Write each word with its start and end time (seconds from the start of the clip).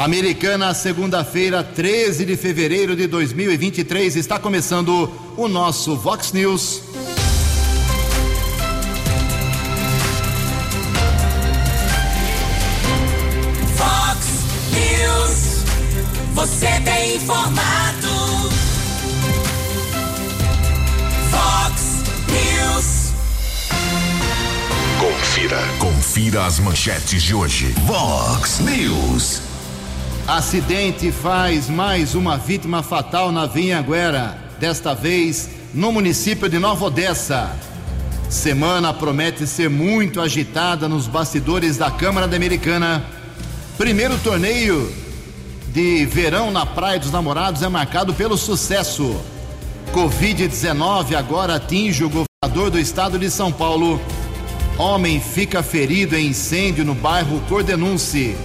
Americana, 0.00 0.72
segunda-feira, 0.72 1.62
13 1.62 2.24
de 2.24 2.34
fevereiro 2.34 2.96
de 2.96 3.06
2023, 3.06 4.16
está 4.16 4.38
começando 4.38 5.12
o 5.36 5.46
nosso 5.46 5.94
Vox 5.94 6.32
News. 6.32 6.80
Vox 13.76 14.26
News, 14.72 15.64
você 16.32 16.80
tem 16.82 17.16
informado. 17.16 18.08
Vox 21.30 22.04
News. 22.26 23.12
Confira. 24.98 25.60
Confira 25.78 26.46
as 26.46 26.58
manchetes 26.58 27.22
de 27.22 27.34
hoje. 27.34 27.74
Vox 27.86 28.60
News. 28.60 29.49
Acidente 30.30 31.10
faz 31.10 31.68
mais 31.68 32.14
uma 32.14 32.38
vítima 32.38 32.84
fatal 32.84 33.32
na 33.32 33.46
Vinhaguera, 33.46 34.38
desta 34.60 34.94
vez 34.94 35.50
no 35.74 35.90
município 35.90 36.48
de 36.48 36.56
Nova 36.56 36.84
Odessa. 36.84 37.50
Semana 38.28 38.94
promete 38.94 39.44
ser 39.44 39.68
muito 39.68 40.20
agitada 40.20 40.88
nos 40.88 41.08
bastidores 41.08 41.76
da 41.76 41.90
Câmara 41.90 42.28
da 42.28 42.36
Americana. 42.36 43.04
Primeiro 43.76 44.16
torneio 44.18 44.94
de 45.72 46.06
verão 46.06 46.52
na 46.52 46.64
Praia 46.64 47.00
dos 47.00 47.10
Namorados 47.10 47.64
é 47.64 47.68
marcado 47.68 48.14
pelo 48.14 48.38
sucesso. 48.38 49.20
Covid-19 49.92 51.16
agora 51.16 51.56
atinge 51.56 52.04
o 52.04 52.08
governador 52.08 52.70
do 52.70 52.78
estado 52.78 53.18
de 53.18 53.28
São 53.28 53.50
Paulo. 53.50 54.00
Homem 54.78 55.20
fica 55.20 55.60
ferido 55.60 56.14
em 56.14 56.28
incêndio 56.28 56.84
no 56.84 56.94
bairro 56.94 57.40
Cordenunce. 57.48 58.36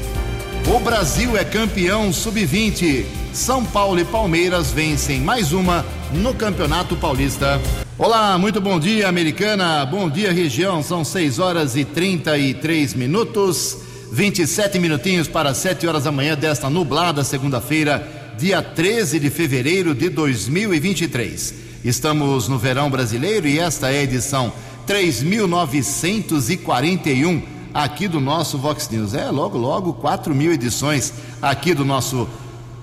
O 0.67 0.79
Brasil 0.79 1.37
é 1.37 1.45
campeão 1.45 2.11
sub-20. 2.11 3.05
São 3.31 3.63
Paulo 3.63 3.99
e 3.99 4.05
Palmeiras 4.05 4.71
vencem 4.71 5.21
mais 5.21 5.53
uma 5.53 5.85
no 6.11 6.33
Campeonato 6.33 6.95
Paulista. 6.95 7.61
Olá, 7.99 8.35
muito 8.39 8.59
bom 8.59 8.79
dia, 8.79 9.07
Americana. 9.07 9.85
Bom 9.85 10.09
dia, 10.09 10.31
região. 10.31 10.81
São 10.81 11.05
6 11.05 11.37
horas 11.37 11.75
e 11.75 11.85
33 11.85 12.95
minutos. 12.95 13.77
27 14.11 14.79
minutinhos 14.79 15.27
para 15.27 15.53
7 15.53 15.85
horas 15.85 16.05
da 16.05 16.11
manhã 16.11 16.35
desta 16.35 16.67
nublada 16.67 17.23
segunda-feira, 17.23 18.33
dia 18.35 18.63
13 18.63 19.19
de 19.19 19.29
fevereiro 19.29 19.93
de 19.93 20.09
2023. 20.09 21.53
Estamos 21.83 22.47
no 22.47 22.57
verão 22.57 22.89
brasileiro 22.89 23.47
e 23.47 23.59
esta 23.59 23.91
é 23.91 23.99
a 23.99 24.03
edição 24.03 24.51
3941 24.87 27.54
aqui 27.75 28.07
do 28.07 28.19
nosso 28.21 28.57
Vox 28.57 28.89
News. 28.89 29.13
É, 29.13 29.29
logo, 29.29 29.57
logo, 29.57 29.91
4 29.95 30.33
mil 30.33 30.53
edições 30.53 31.11
aqui 31.41 31.73
do 31.73 31.83
nosso 31.83 32.25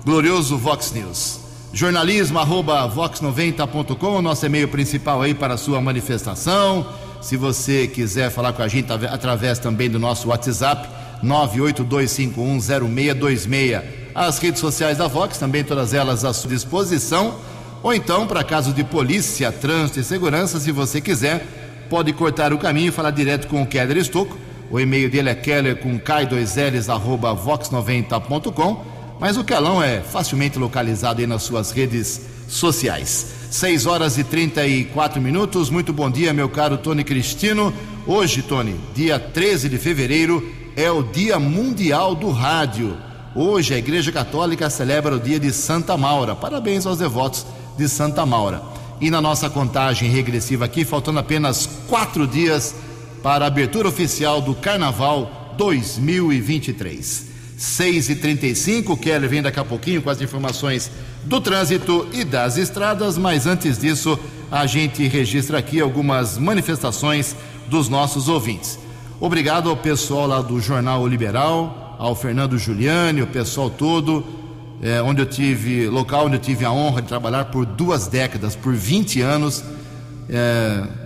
glorioso 0.05 0.55
Vox 0.55 0.91
News. 0.91 1.39
Jornalismo 1.73 2.37
arroba 2.37 2.87
vox90.com, 2.87 4.21
nosso 4.21 4.45
e-mail 4.45 4.67
principal 4.67 5.23
aí 5.23 5.33
para 5.33 5.55
a 5.55 5.57
sua 5.57 5.81
manifestação. 5.81 6.85
Se 7.19 7.35
você 7.35 7.87
quiser 7.87 8.29
falar 8.29 8.53
com 8.53 8.61
a 8.61 8.67
gente 8.67 8.91
através 8.91 9.57
também 9.57 9.89
do 9.89 9.97
nosso 9.97 10.27
WhatsApp, 10.27 10.87
982510626. 11.23 13.81
As 14.13 14.37
redes 14.37 14.61
sociais 14.61 14.99
da 14.99 15.07
Vox, 15.07 15.39
também 15.39 15.63
todas 15.63 15.95
elas 15.95 16.23
à 16.23 16.31
sua 16.31 16.51
disposição. 16.51 17.33
Ou 17.81 17.95
então, 17.95 18.27
para 18.27 18.43
casos 18.43 18.75
de 18.75 18.83
polícia, 18.83 19.51
trânsito 19.51 19.99
e 19.99 20.03
segurança, 20.03 20.59
se 20.59 20.71
você 20.71 21.01
quiser, 21.01 21.43
pode 21.89 22.13
cortar 22.13 22.53
o 22.53 22.59
caminho 22.59 22.89
e 22.89 22.91
falar 22.91 23.09
direto 23.09 23.47
com 23.47 23.63
o 23.63 23.65
Keller 23.65 23.97
Estocco. 23.97 24.37
O 24.73 24.79
e-mail 24.79 25.07
dele 25.07 25.29
é 25.29 25.35
keller 25.35 25.75
com 25.75 25.99
k2ls 25.99 26.91
arroba 26.91 27.35
vox90.com. 27.35 28.83
Mas 29.19 29.37
o 29.37 29.43
Kelão 29.43 29.83
é 29.83 30.01
facilmente 30.01 30.57
localizado 30.57 31.21
aí 31.21 31.27
nas 31.27 31.43
suas 31.43 31.69
redes 31.69 32.21
sociais. 32.47 33.35
6 33.51 33.85
horas 33.85 34.17
e 34.17 34.23
34 34.23 35.21
minutos. 35.21 35.69
Muito 35.69 35.93
bom 35.93 36.09
dia, 36.09 36.33
meu 36.33 36.49
caro 36.49 36.79
Tony 36.79 37.03
Cristino. 37.03 37.71
Hoje, 38.07 38.41
Tony, 38.41 38.75
dia 38.95 39.19
13 39.19 39.69
de 39.69 39.77
fevereiro, 39.77 40.43
é 40.75 40.89
o 40.89 41.03
Dia 41.03 41.37
Mundial 41.37 42.15
do 42.15 42.31
Rádio. 42.31 42.97
Hoje 43.35 43.75
a 43.75 43.77
Igreja 43.77 44.11
Católica 44.11 44.71
celebra 44.71 45.17
o 45.17 45.19
dia 45.19 45.39
de 45.39 45.53
Santa 45.53 45.95
Maura. 45.95 46.33
Parabéns 46.33 46.87
aos 46.87 46.97
devotos 46.97 47.45
de 47.77 47.87
Santa 47.87 48.25
Maura. 48.25 48.63
E 48.99 49.11
na 49.11 49.21
nossa 49.21 49.51
contagem 49.51 50.09
regressiva 50.09 50.65
aqui, 50.65 50.83
faltando 50.83 51.19
apenas 51.19 51.69
quatro 51.87 52.25
dias 52.25 52.73
para 53.23 53.45
a 53.45 53.47
abertura 53.47 53.87
oficial 53.87 54.41
do 54.41 54.53
Carnaval 54.53 55.55
2023. 55.57 57.31
6 57.57 58.09
e 58.09 58.15
35 58.17 58.97
Keller 58.97 59.29
vem 59.29 59.41
daqui 59.41 59.59
a 59.59 59.63
pouquinho 59.63 60.01
com 60.01 60.09
as 60.09 60.21
informações 60.21 60.91
do 61.23 61.39
trânsito 61.39 62.05
e 62.11 62.25
das 62.25 62.57
estradas, 62.57 63.17
mas 63.17 63.47
antes 63.47 63.79
disso, 63.79 64.19
a 64.51 64.65
gente 64.65 65.07
registra 65.07 65.57
aqui 65.57 65.79
algumas 65.79 66.37
manifestações 66.37 67.35
dos 67.67 67.87
nossos 67.87 68.27
ouvintes. 68.27 68.77
Obrigado 69.21 69.69
ao 69.69 69.77
pessoal 69.77 70.27
lá 70.27 70.41
do 70.41 70.59
Jornal 70.59 71.07
Liberal, 71.07 71.95
ao 71.97 72.13
Fernando 72.13 72.57
Giuliani, 72.57 73.21
o 73.21 73.27
pessoal 73.27 73.69
todo, 73.69 74.25
é, 74.81 75.01
onde 75.01 75.21
eu 75.21 75.25
tive, 75.25 75.87
local 75.87 76.25
onde 76.25 76.35
eu 76.35 76.41
tive 76.41 76.65
a 76.65 76.71
honra 76.71 77.01
de 77.01 77.07
trabalhar 77.07 77.45
por 77.45 77.65
duas 77.65 78.07
décadas, 78.07 78.53
por 78.53 78.73
20 78.73 79.21
anos, 79.21 79.63
é, 80.29 81.02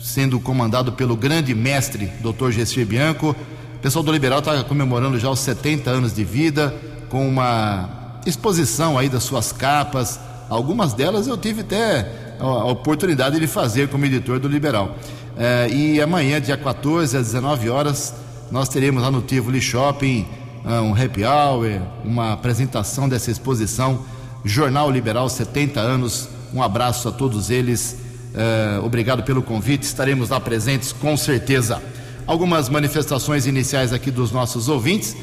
sendo 0.00 0.40
comandado 0.40 0.92
pelo 0.92 1.16
grande 1.16 1.54
mestre, 1.54 2.10
Dr. 2.20 2.50
Gessir 2.50 2.86
Bianco. 2.86 3.36
O 3.74 3.78
pessoal 3.78 4.02
do 4.02 4.10
Liberal 4.10 4.40
está 4.40 4.62
comemorando 4.64 5.18
já 5.18 5.30
os 5.30 5.38
70 5.40 5.90
anos 5.90 6.14
de 6.14 6.24
vida, 6.24 6.74
com 7.08 7.28
uma 7.28 8.20
exposição 8.26 8.98
aí 8.98 9.08
das 9.08 9.22
suas 9.22 9.52
capas. 9.52 10.18
Algumas 10.48 10.92
delas 10.92 11.26
eu 11.26 11.36
tive 11.36 11.60
até 11.60 12.36
a 12.38 12.64
oportunidade 12.64 13.38
de 13.38 13.46
fazer 13.46 13.88
como 13.88 14.04
editor 14.06 14.38
do 14.38 14.48
Liberal. 14.48 14.96
É, 15.36 15.68
e 15.70 16.00
amanhã, 16.00 16.40
dia 16.40 16.56
14, 16.56 17.16
às 17.16 17.26
19 17.26 17.68
horas, 17.70 18.14
nós 18.50 18.68
teremos 18.68 19.02
lá 19.02 19.10
no 19.10 19.22
Tivoli 19.22 19.60
Shopping 19.60 20.26
um 20.64 20.92
happy 20.92 21.24
hour, 21.24 21.80
uma 22.04 22.32
apresentação 22.32 23.08
dessa 23.08 23.30
exposição 23.30 24.04
Jornal 24.44 24.90
Liberal 24.90 25.28
70 25.28 25.80
anos. 25.80 26.28
Um 26.52 26.62
abraço 26.62 27.08
a 27.08 27.12
todos 27.12 27.50
eles. 27.50 27.96
É, 28.34 28.78
obrigado 28.80 29.22
pelo 29.22 29.42
convite. 29.42 29.82
Estaremos 29.82 30.30
lá 30.30 30.38
presentes 30.40 30.92
com 30.92 31.16
certeza. 31.16 31.82
Algumas 32.26 32.68
manifestações 32.68 33.46
iniciais 33.46 33.92
aqui 33.92 34.10
dos 34.10 34.30
nossos 34.30 34.68
ouvintes. 34.68 35.16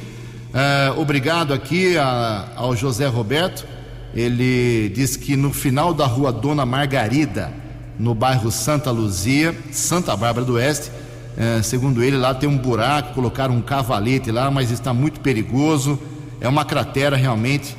É, 0.53 0.91
obrigado 0.97 1.53
aqui 1.53 1.97
a, 1.97 2.49
ao 2.55 2.75
José 2.75 3.07
Roberto. 3.07 3.65
Ele 4.13 4.89
diz 4.89 5.15
que 5.15 5.35
no 5.35 5.53
final 5.53 5.93
da 5.93 6.05
rua 6.05 6.31
Dona 6.31 6.65
Margarida, 6.65 7.53
no 7.99 8.13
bairro 8.13 8.51
Santa 8.51 8.91
Luzia, 8.91 9.55
Santa 9.71 10.15
Bárbara 10.15 10.45
do 10.45 10.53
Oeste, 10.53 10.91
é, 11.37 11.61
segundo 11.61 12.03
ele, 12.03 12.17
lá 12.17 12.33
tem 12.33 12.49
um 12.49 12.57
buraco, 12.57 13.13
colocaram 13.13 13.55
um 13.55 13.61
cavalete 13.61 14.31
lá, 14.31 14.49
mas 14.49 14.71
está 14.71 14.93
muito 14.93 15.19
perigoso. 15.19 15.99
É 16.41 16.47
uma 16.47 16.65
cratera 16.65 17.15
realmente, 17.15 17.75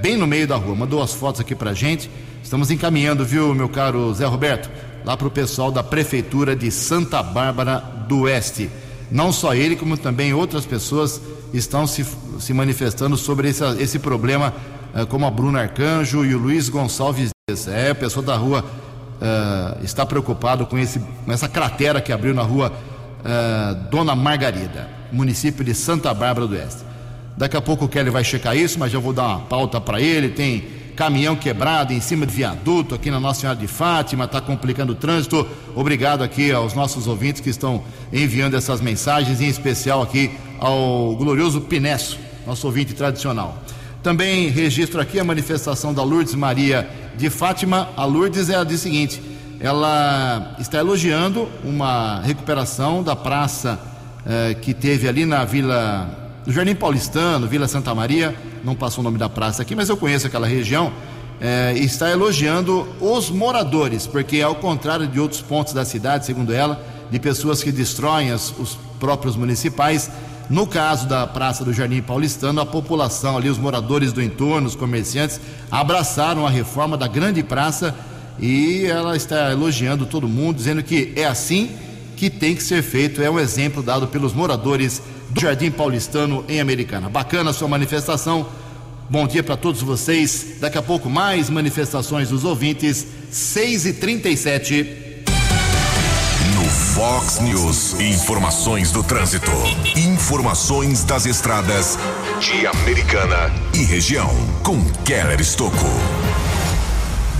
bem 0.00 0.16
no 0.16 0.26
meio 0.26 0.46
da 0.46 0.56
rua. 0.56 0.74
Mandou 0.74 1.02
as 1.02 1.12
fotos 1.12 1.40
aqui 1.40 1.54
pra 1.54 1.74
gente. 1.74 2.10
Estamos 2.42 2.70
encaminhando, 2.70 3.24
viu, 3.24 3.54
meu 3.54 3.68
caro 3.68 4.12
Zé 4.14 4.26
Roberto, 4.26 4.70
lá 5.04 5.16
para 5.16 5.28
o 5.28 5.30
pessoal 5.30 5.70
da 5.70 5.82
Prefeitura 5.82 6.56
de 6.56 6.70
Santa 6.70 7.22
Bárbara 7.22 7.78
do 8.08 8.22
Oeste. 8.22 8.70
Não 9.10 9.32
só 9.32 9.54
ele, 9.54 9.76
como 9.76 9.96
também 9.96 10.32
outras 10.32 10.64
pessoas 10.64 11.20
estão 11.52 11.86
se, 11.86 12.06
se 12.38 12.52
manifestando 12.52 13.16
sobre 13.16 13.48
esse, 13.48 13.64
esse 13.80 13.98
problema, 13.98 14.54
uh, 14.94 15.06
como 15.06 15.26
a 15.26 15.30
Bruna 15.30 15.60
Arcanjo 15.60 16.24
e 16.24 16.34
o 16.34 16.38
Luiz 16.38 16.68
Gonçalves 16.68 17.30
Dias. 17.48 17.68
É, 17.68 17.92
pessoa 17.92 18.24
da 18.24 18.36
rua 18.36 18.64
uh, 18.64 19.84
está 19.84 20.06
preocupado 20.06 20.66
com, 20.66 20.78
esse, 20.78 20.98
com 20.98 21.32
essa 21.32 21.48
cratera 21.48 22.00
que 22.00 22.12
abriu 22.12 22.34
na 22.34 22.42
rua 22.42 22.72
uh, 23.20 23.90
Dona 23.90 24.14
Margarida, 24.14 24.88
município 25.12 25.64
de 25.64 25.74
Santa 25.74 26.12
Bárbara 26.14 26.46
do 26.46 26.54
Oeste. 26.54 26.82
Daqui 27.36 27.56
a 27.56 27.60
pouco 27.60 27.84
o 27.84 27.88
Kelly 27.88 28.10
vai 28.10 28.22
checar 28.22 28.56
isso, 28.56 28.78
mas 28.78 28.92
já 28.92 28.98
vou 28.98 29.12
dar 29.12 29.26
uma 29.26 29.40
pauta 29.40 29.80
para 29.80 30.00
ele. 30.00 30.30
Tem 30.30 30.79
caminhão 31.00 31.34
quebrado 31.34 31.94
em 31.94 32.00
cima 32.00 32.26
de 32.26 32.34
viaduto 32.34 32.94
aqui 32.94 33.10
na 33.10 33.18
Nossa 33.18 33.40
Senhora 33.40 33.58
de 33.58 33.66
Fátima, 33.66 34.26
está 34.26 34.38
complicando 34.38 34.92
o 34.92 34.94
trânsito. 34.94 35.48
Obrigado 35.74 36.22
aqui 36.22 36.52
aos 36.52 36.74
nossos 36.74 37.06
ouvintes 37.06 37.40
que 37.40 37.48
estão 37.48 37.82
enviando 38.12 38.54
essas 38.54 38.82
mensagens, 38.82 39.40
em 39.40 39.48
especial 39.48 40.02
aqui 40.02 40.30
ao 40.58 41.16
glorioso 41.16 41.62
Pinesso, 41.62 42.18
nosso 42.46 42.66
ouvinte 42.66 42.92
tradicional. 42.92 43.56
Também 44.02 44.50
registro 44.50 45.00
aqui 45.00 45.18
a 45.18 45.24
manifestação 45.24 45.94
da 45.94 46.02
Lourdes 46.02 46.34
Maria 46.34 46.86
de 47.16 47.30
Fátima. 47.30 47.88
A 47.96 48.04
Lourdes 48.04 48.50
ela 48.50 48.66
diz 48.66 48.80
o 48.80 48.82
seguinte: 48.82 49.22
ela 49.58 50.54
está 50.58 50.80
elogiando 50.80 51.48
uma 51.64 52.20
recuperação 52.20 53.02
da 53.02 53.16
praça 53.16 53.80
eh, 54.26 54.54
que 54.60 54.74
teve 54.74 55.08
ali 55.08 55.24
na 55.24 55.46
Vila 55.46 56.20
no 56.46 56.52
Jardim 56.52 56.74
Paulistano, 56.74 57.46
Vila 57.46 57.68
Santa 57.68 57.94
Maria, 57.94 58.34
não 58.64 58.74
passou 58.74 59.02
o 59.02 59.04
nome 59.04 59.18
da 59.18 59.28
praça 59.28 59.62
aqui, 59.62 59.74
mas 59.74 59.88
eu 59.88 59.96
conheço 59.96 60.26
aquela 60.26 60.46
região, 60.46 60.92
é, 61.40 61.72
está 61.76 62.10
elogiando 62.10 62.86
os 63.00 63.30
moradores, 63.30 64.06
porque 64.06 64.42
ao 64.42 64.54
contrário 64.54 65.06
de 65.06 65.18
outros 65.18 65.40
pontos 65.40 65.72
da 65.72 65.84
cidade, 65.84 66.26
segundo 66.26 66.52
ela, 66.52 66.84
de 67.10 67.18
pessoas 67.18 67.62
que 67.62 67.72
destroem 67.72 68.30
as, 68.30 68.52
os 68.58 68.78
próprios 68.98 69.36
municipais, 69.36 70.10
No 70.50 70.66
caso 70.66 71.06
da 71.06 71.28
Praça 71.28 71.64
do 71.64 71.72
Jardim 71.72 72.02
Paulistano, 72.02 72.60
a 72.60 72.66
população 72.66 73.36
ali, 73.36 73.48
os 73.48 73.56
moradores 73.56 74.12
do 74.12 74.20
entorno, 74.20 74.66
os 74.66 74.74
comerciantes, 74.74 75.40
abraçaram 75.70 76.44
a 76.44 76.50
reforma 76.50 76.96
da 76.96 77.06
grande 77.06 77.40
praça 77.40 77.94
e 78.36 78.84
ela 78.84 79.16
está 79.16 79.52
elogiando 79.52 80.06
todo 80.06 80.26
mundo, 80.26 80.56
dizendo 80.56 80.82
que 80.82 81.12
é 81.14 81.24
assim 81.24 81.70
que 82.20 82.28
tem 82.28 82.54
que 82.54 82.62
ser 82.62 82.82
feito. 82.82 83.22
É 83.22 83.30
um 83.30 83.40
exemplo 83.40 83.82
dado 83.82 84.06
pelos 84.06 84.34
moradores 84.34 85.00
do 85.30 85.40
Jardim 85.40 85.70
Paulistano 85.70 86.44
em 86.50 86.60
Americana. 86.60 87.08
Bacana 87.08 87.48
a 87.48 87.54
sua 87.54 87.66
manifestação. 87.66 88.46
Bom 89.08 89.26
dia 89.26 89.42
para 89.42 89.56
todos 89.56 89.80
vocês. 89.80 90.58
Daqui 90.60 90.76
a 90.76 90.82
pouco 90.82 91.08
mais 91.08 91.48
manifestações 91.48 92.28
dos 92.28 92.44
ouvintes. 92.44 93.06
6 93.30 93.86
e 93.86 93.92
37 93.94 95.24
No 96.56 96.64
Fox 96.68 97.40
News, 97.40 97.98
informações 97.98 98.92
do 98.92 99.02
trânsito. 99.02 99.50
Informações 99.96 101.04
das 101.04 101.24
estradas 101.24 101.98
de 102.38 102.66
Americana 102.66 103.50
e 103.72 103.82
região. 103.82 104.28
Com 104.62 104.84
Keller 105.06 105.40
Estocco. 105.40 106.19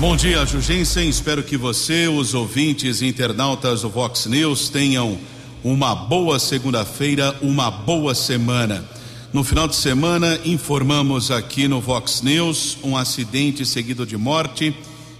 Bom 0.01 0.17
dia, 0.17 0.47
Jugensen. 0.47 1.11
Espero 1.11 1.43
que 1.43 1.59
você, 1.59 2.09
os 2.09 2.33
ouvintes 2.33 3.03
e 3.03 3.07
internautas 3.07 3.83
do 3.83 3.91
Vox 3.91 4.25
News 4.25 4.71
tenham 4.71 5.19
uma 5.63 5.95
boa 5.95 6.39
segunda-feira, 6.39 7.37
uma 7.43 7.71
boa 7.71 8.15
semana. 8.15 8.83
No 9.31 9.45
final 9.45 9.69
de 9.69 9.77
semana, 9.77 10.41
informamos 10.43 11.31
aqui 11.31 11.69
no 11.69 11.83
Vox 11.83 12.23
News 12.23 12.79
um 12.83 12.97
acidente 12.97 13.67
seguido 13.67 14.07
de 14.07 14.17
morte 14.17 14.75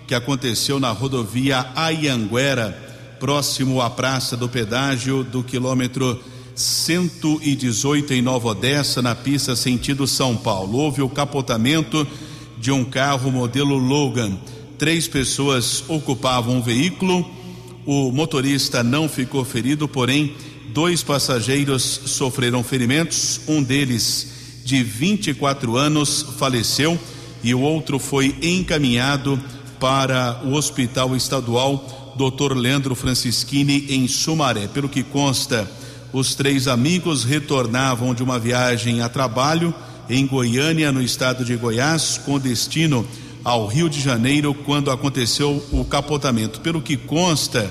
que 0.07 0.15
aconteceu 0.15 0.81
na 0.81 0.91
rodovia 0.93 1.67
Ayanguera, 1.77 2.73
próximo 3.21 3.83
à 3.83 3.91
Praça 3.91 4.35
do 4.35 4.49
Pedágio 4.49 5.23
do 5.23 5.45
quilômetro 5.45 6.19
118 6.55 8.15
em 8.15 8.23
Nova 8.23 8.49
Odessa, 8.49 9.03
na 9.03 9.15
pista 9.15 9.55
sentido 9.55 10.07
São 10.07 10.35
Paulo. 10.39 10.79
Houve 10.79 11.03
o 11.03 11.09
capotamento 11.11 12.07
de 12.57 12.73
um 12.73 12.83
carro 12.83 13.31
modelo 13.31 13.77
Logan. 13.77 14.39
Três 14.81 15.07
pessoas 15.07 15.85
ocupavam 15.89 16.59
o 16.59 16.63
veículo. 16.63 17.31
O 17.85 18.11
motorista 18.11 18.83
não 18.83 19.11
ficou 19.11 19.45
ferido, 19.45 19.87
porém, 19.87 20.35
dois 20.73 21.03
passageiros 21.03 22.01
sofreram 22.07 22.65
ferimentos. 22.65 23.43
Um 23.47 23.63
deles, 23.63 24.63
de 24.65 24.83
24 24.83 25.77
anos, 25.77 26.25
faleceu 26.39 26.99
e 27.45 27.53
o 27.53 27.61
outro 27.61 27.99
foi 27.99 28.35
encaminhado 28.41 29.39
para 29.79 30.41
o 30.47 30.55
Hospital 30.55 31.15
Estadual 31.15 32.15
Dr. 32.17 32.55
Leandro 32.55 32.95
Francischini, 32.95 33.85
em 33.91 34.09
Sumaré. 34.09 34.67
Pelo 34.67 34.89
que 34.89 35.03
consta, 35.03 35.71
os 36.11 36.35
três 36.35 36.67
amigos 36.67 37.23
retornavam 37.23 38.15
de 38.15 38.23
uma 38.23 38.39
viagem 38.39 39.03
a 39.03 39.11
trabalho 39.11 39.75
em 40.09 40.27
Goiânia, 40.27 40.91
no 40.91 41.03
estado 41.03 41.45
de 41.45 41.55
Goiás, 41.55 42.19
com 42.25 42.39
destino 42.39 43.07
ao 43.45 43.67
Rio 43.67 43.89
de 43.89 44.01
Janeiro, 44.01 44.55
quando 44.55 44.91
aconteceu 44.91 45.63
o 45.73 45.85
capotamento. 45.85 46.61
Pelo 46.61 46.81
que 46.83 46.97
consta, 46.97 47.71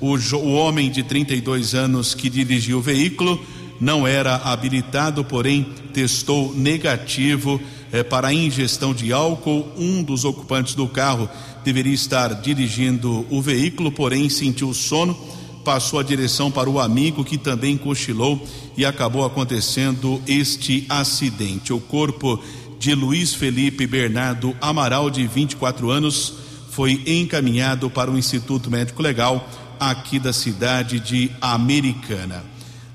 o, 0.00 0.16
o 0.36 0.52
homem 0.54 0.90
de 0.90 1.02
32 1.02 1.74
anos 1.74 2.14
que 2.14 2.30
dirigiu 2.30 2.78
o 2.78 2.82
veículo 2.82 3.40
não 3.80 4.06
era 4.06 4.36
habilitado, 4.36 5.24
porém 5.24 5.66
testou 5.92 6.54
negativo 6.54 7.60
eh, 7.90 8.02
para 8.02 8.28
a 8.28 8.34
ingestão 8.34 8.92
de 8.92 9.12
álcool. 9.12 9.66
Um 9.76 10.02
dos 10.02 10.24
ocupantes 10.24 10.74
do 10.74 10.86
carro 10.86 11.28
deveria 11.64 11.94
estar 11.94 12.34
dirigindo 12.34 13.26
o 13.30 13.40
veículo, 13.40 13.90
porém 13.90 14.28
sentiu 14.28 14.74
sono, 14.74 15.16
passou 15.64 15.98
a 15.98 16.02
direção 16.02 16.50
para 16.50 16.68
o 16.68 16.78
amigo 16.78 17.24
que 17.24 17.38
também 17.38 17.76
cochilou 17.76 18.42
e 18.76 18.84
acabou 18.84 19.24
acontecendo 19.24 20.20
este 20.26 20.84
acidente. 20.88 21.72
O 21.72 21.80
corpo 21.80 22.38
de 22.80 22.94
Luiz 22.94 23.34
Felipe 23.34 23.86
Bernardo 23.86 24.56
Amaral, 24.58 25.10
de 25.10 25.26
24 25.26 25.90
anos, 25.90 26.32
foi 26.70 27.02
encaminhado 27.06 27.90
para 27.90 28.10
o 28.10 28.16
Instituto 28.16 28.70
Médico 28.70 29.02
Legal 29.02 29.46
aqui 29.78 30.18
da 30.18 30.32
cidade 30.32 30.98
de 30.98 31.30
Americana. 31.42 32.42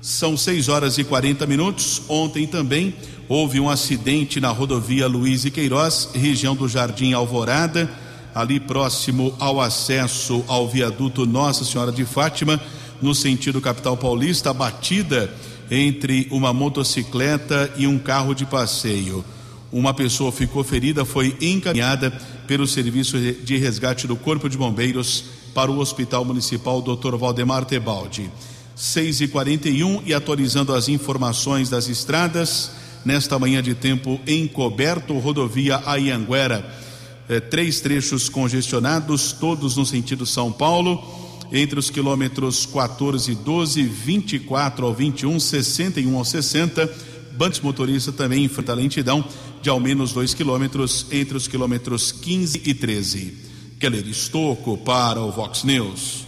São 0.02 0.36
6 0.36 0.68
horas 0.68 0.98
e 0.98 1.04
40 1.04 1.46
minutos. 1.46 2.02
Ontem 2.08 2.48
também 2.48 2.96
houve 3.28 3.60
um 3.60 3.70
acidente 3.70 4.40
na 4.40 4.48
rodovia 4.48 5.06
Luiz 5.06 5.44
e 5.44 5.52
Queiroz, 5.52 6.08
região 6.12 6.56
do 6.56 6.68
Jardim 6.68 7.12
Alvorada, 7.12 7.88
ali 8.34 8.58
próximo 8.58 9.36
ao 9.38 9.60
acesso 9.60 10.44
ao 10.48 10.66
viaduto 10.66 11.24
Nossa 11.24 11.64
Senhora 11.64 11.92
de 11.92 12.04
Fátima, 12.04 12.60
no 13.00 13.14
sentido 13.14 13.60
capital 13.60 13.96
paulista, 13.96 14.52
batida 14.52 15.32
entre 15.70 16.26
uma 16.32 16.52
motocicleta 16.52 17.72
e 17.76 17.86
um 17.86 18.00
carro 18.00 18.34
de 18.34 18.44
passeio. 18.44 19.24
Uma 19.72 19.92
pessoa 19.92 20.30
ficou 20.30 20.62
ferida, 20.62 21.04
foi 21.04 21.36
encaminhada 21.40 22.10
pelo 22.46 22.66
serviço 22.66 23.18
de 23.18 23.56
resgate 23.56 24.06
do 24.06 24.16
Corpo 24.16 24.48
de 24.48 24.56
Bombeiros 24.56 25.24
para 25.52 25.70
o 25.70 25.78
Hospital 25.78 26.24
Municipal 26.24 26.80
Dr. 26.80 27.16
Valdemar 27.16 27.64
Tebaldi. 27.64 28.30
6 28.76 29.22
e 29.22 29.28
41 29.28 30.02
e 30.04 30.12
atualizando 30.12 30.74
as 30.74 30.88
informações 30.88 31.70
das 31.70 31.88
estradas, 31.88 32.70
nesta 33.04 33.38
manhã 33.38 33.62
de 33.62 33.74
tempo 33.74 34.20
encoberto, 34.26 35.18
rodovia 35.18 35.82
Ayanguera. 35.86 36.64
Eh, 37.28 37.40
três 37.40 37.80
trechos 37.80 38.28
congestionados, 38.28 39.32
todos 39.32 39.76
no 39.76 39.86
sentido 39.86 40.26
São 40.26 40.52
Paulo, 40.52 41.02
entre 41.50 41.78
os 41.78 41.90
quilômetros 41.90 42.66
14 42.66 43.32
e 43.32 43.34
12, 43.34 43.82
24 43.82 44.86
ao 44.86 44.94
21, 44.94 45.40
61 45.40 46.16
ao 46.16 46.24
60. 46.24 46.88
Bandes 47.32 47.60
motorista 47.60 48.12
também 48.12 48.44
enfrenta 48.44 48.74
lentidão 48.74 49.24
de 49.66 49.70
ao 49.70 49.80
menos 49.80 50.12
2 50.12 50.32
quilômetros 50.32 51.06
entre 51.10 51.36
os 51.36 51.48
quilômetros 51.48 52.12
15 52.12 52.62
e 52.64 52.72
13. 52.72 53.36
Keller 53.80 54.06
Estocco 54.06 54.78
para 54.78 55.20
o 55.20 55.32
Vox 55.32 55.64
News. 55.64 56.24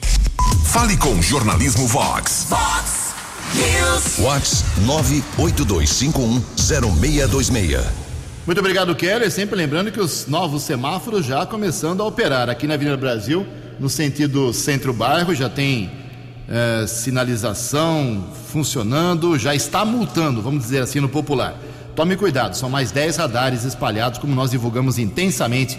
Fale 0.65 0.97
com 0.97 1.13
o 1.13 1.23
Jornalismo 1.23 1.87
Vox. 1.87 2.49
Vox 2.49 3.15
News. 3.55 4.17
Vox 4.19 4.65
982510626. 5.39 7.85
Muito 8.45 8.59
obrigado, 8.59 8.93
Keller. 8.97 9.31
Sempre 9.31 9.55
lembrando 9.55 9.93
que 9.93 10.01
os 10.01 10.27
novos 10.27 10.65
semáforos 10.65 11.25
já 11.25 11.47
começando 11.47 12.03
a 12.03 12.07
operar 12.07 12.51
aqui 12.51 12.67
na 12.67 12.75
Avenida 12.75 12.97
Brasil, 12.97 13.47
no 13.79 13.89
sentido 13.89 14.53
centro-bairro, 14.53 15.33
já 15.33 15.49
tem 15.49 15.89
eh, 16.49 16.87
sinalização 16.89 18.35
funcionando, 18.51 19.39
já 19.39 19.55
está 19.55 19.85
multando, 19.85 20.43
vamos 20.43 20.65
dizer 20.65 20.83
assim, 20.83 20.99
no 20.99 21.09
popular. 21.09 21.57
Tome 21.99 22.15
cuidado, 22.15 22.55
são 22.55 22.71
mais 22.71 22.93
10 22.93 23.17
radares 23.17 23.65
espalhados, 23.65 24.21
como 24.21 24.33
nós 24.33 24.53
divulgamos 24.53 25.01
intensamente 25.01 25.77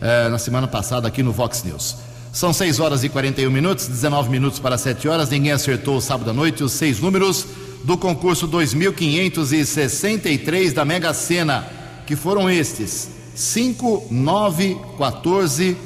eh, 0.00 0.28
na 0.28 0.36
semana 0.36 0.66
passada 0.66 1.06
aqui 1.06 1.22
no 1.22 1.30
Vox 1.30 1.62
News. 1.62 1.94
São 2.32 2.52
6 2.52 2.80
horas 2.80 3.04
e 3.04 3.08
41 3.08 3.48
minutos, 3.52 3.86
19 3.86 4.30
minutos 4.30 4.58
para 4.58 4.76
7 4.76 5.06
horas. 5.06 5.30
Ninguém 5.30 5.52
acertou 5.52 5.98
o 5.98 6.00
sábado 6.00 6.30
à 6.30 6.32
noite 6.32 6.64
os 6.64 6.72
seis 6.72 6.98
números 6.98 7.46
do 7.84 7.96
concurso 7.96 8.48
2563 8.48 10.72
da 10.72 10.84
Mega 10.84 11.14
Sena, 11.14 11.64
que 12.04 12.16
foram 12.16 12.50
estes: 12.50 13.08
5, 13.36 14.08
9, 14.10 14.76
14, 14.98 15.76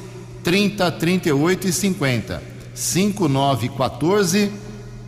30, 0.43 0.91
38 0.93 1.67
e 1.67 1.71
50. 1.71 2.41
5, 2.73 3.27
9, 3.27 3.69
14, 3.69 4.51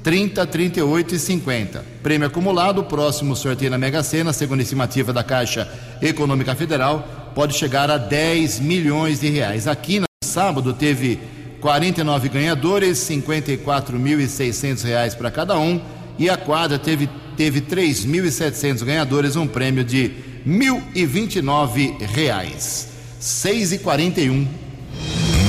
30, 0.03 0.45
38 0.45 1.15
e 1.15 1.19
50. 1.19 1.85
Prêmio 2.01 2.27
acumulado, 2.27 2.83
próximo 2.83 3.35
sorteio 3.35 3.71
na 3.71 3.77
Mega 3.77 4.03
Sena, 4.03 4.31
segundo 4.33 4.59
a 4.59 4.63
estimativa 4.63 5.11
da 5.11 5.23
Caixa 5.23 5.67
Econômica 6.01 6.55
Federal, 6.55 7.31
pode 7.35 7.55
chegar 7.55 7.89
a 7.91 7.97
10 7.97 8.59
milhões 8.59 9.19
de 9.19 9.29
reais. 9.29 9.67
Aqui 9.67 9.99
no 9.99 10.07
sábado 10.23 10.73
teve 10.73 11.19
49 11.61 12.29
ganhadores, 12.29 12.97
54.600 12.99 14.83
reais 14.83 15.15
para 15.15 15.31
cada 15.31 15.57
um, 15.57 15.81
e 16.17 16.29
a 16.29 16.37
quadra 16.37 16.79
teve, 16.79 17.09
teve 17.35 17.61
3.700 17.61 18.83
ganhadores, 18.83 19.35
um 19.35 19.47
prêmio 19.47 19.83
de 19.83 20.11
1.029 20.47 21.99
reais. 21.99 22.87
6 23.19 23.73
e 23.73 23.77
41 23.79 24.47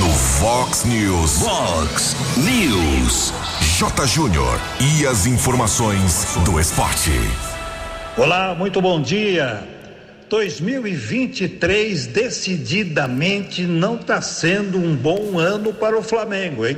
No 0.00 0.12
Fox 0.40 0.84
News. 0.84 1.38
Fox 1.38 2.16
News. 2.36 3.32
Júnior. 4.06 4.58
E 4.80 5.06
as 5.06 5.24
informações 5.24 6.36
do 6.44 6.58
esporte. 6.58 7.12
Olá, 8.16 8.52
muito 8.52 8.82
bom 8.82 9.00
dia. 9.00 9.62
2023 10.28 12.08
decididamente 12.08 13.62
não 13.62 13.94
está 13.94 14.20
sendo 14.20 14.78
um 14.78 14.96
bom 14.96 15.38
ano 15.38 15.72
para 15.72 15.96
o 15.96 16.02
Flamengo, 16.02 16.66
hein? 16.66 16.76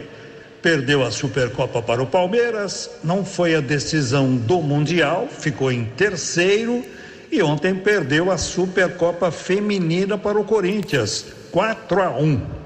Perdeu 0.61 1.02
a 1.02 1.11
Supercopa 1.11 1.80
para 1.80 2.02
o 2.02 2.07
Palmeiras, 2.07 2.90
não 3.02 3.25
foi 3.25 3.54
a 3.54 3.61
decisão 3.61 4.37
do 4.37 4.61
Mundial, 4.61 5.26
ficou 5.26 5.73
em 5.73 5.87
terceiro 5.87 6.85
e 7.33 7.40
ontem 7.40 7.75
perdeu 7.76 8.30
a 8.30 8.37
Supercopa 8.37 9.30
Feminina 9.30 10.19
para 10.19 10.38
o 10.38 10.45
Corinthians, 10.45 11.25
4 11.50 12.02
a 12.02 12.11
1. 12.11 12.60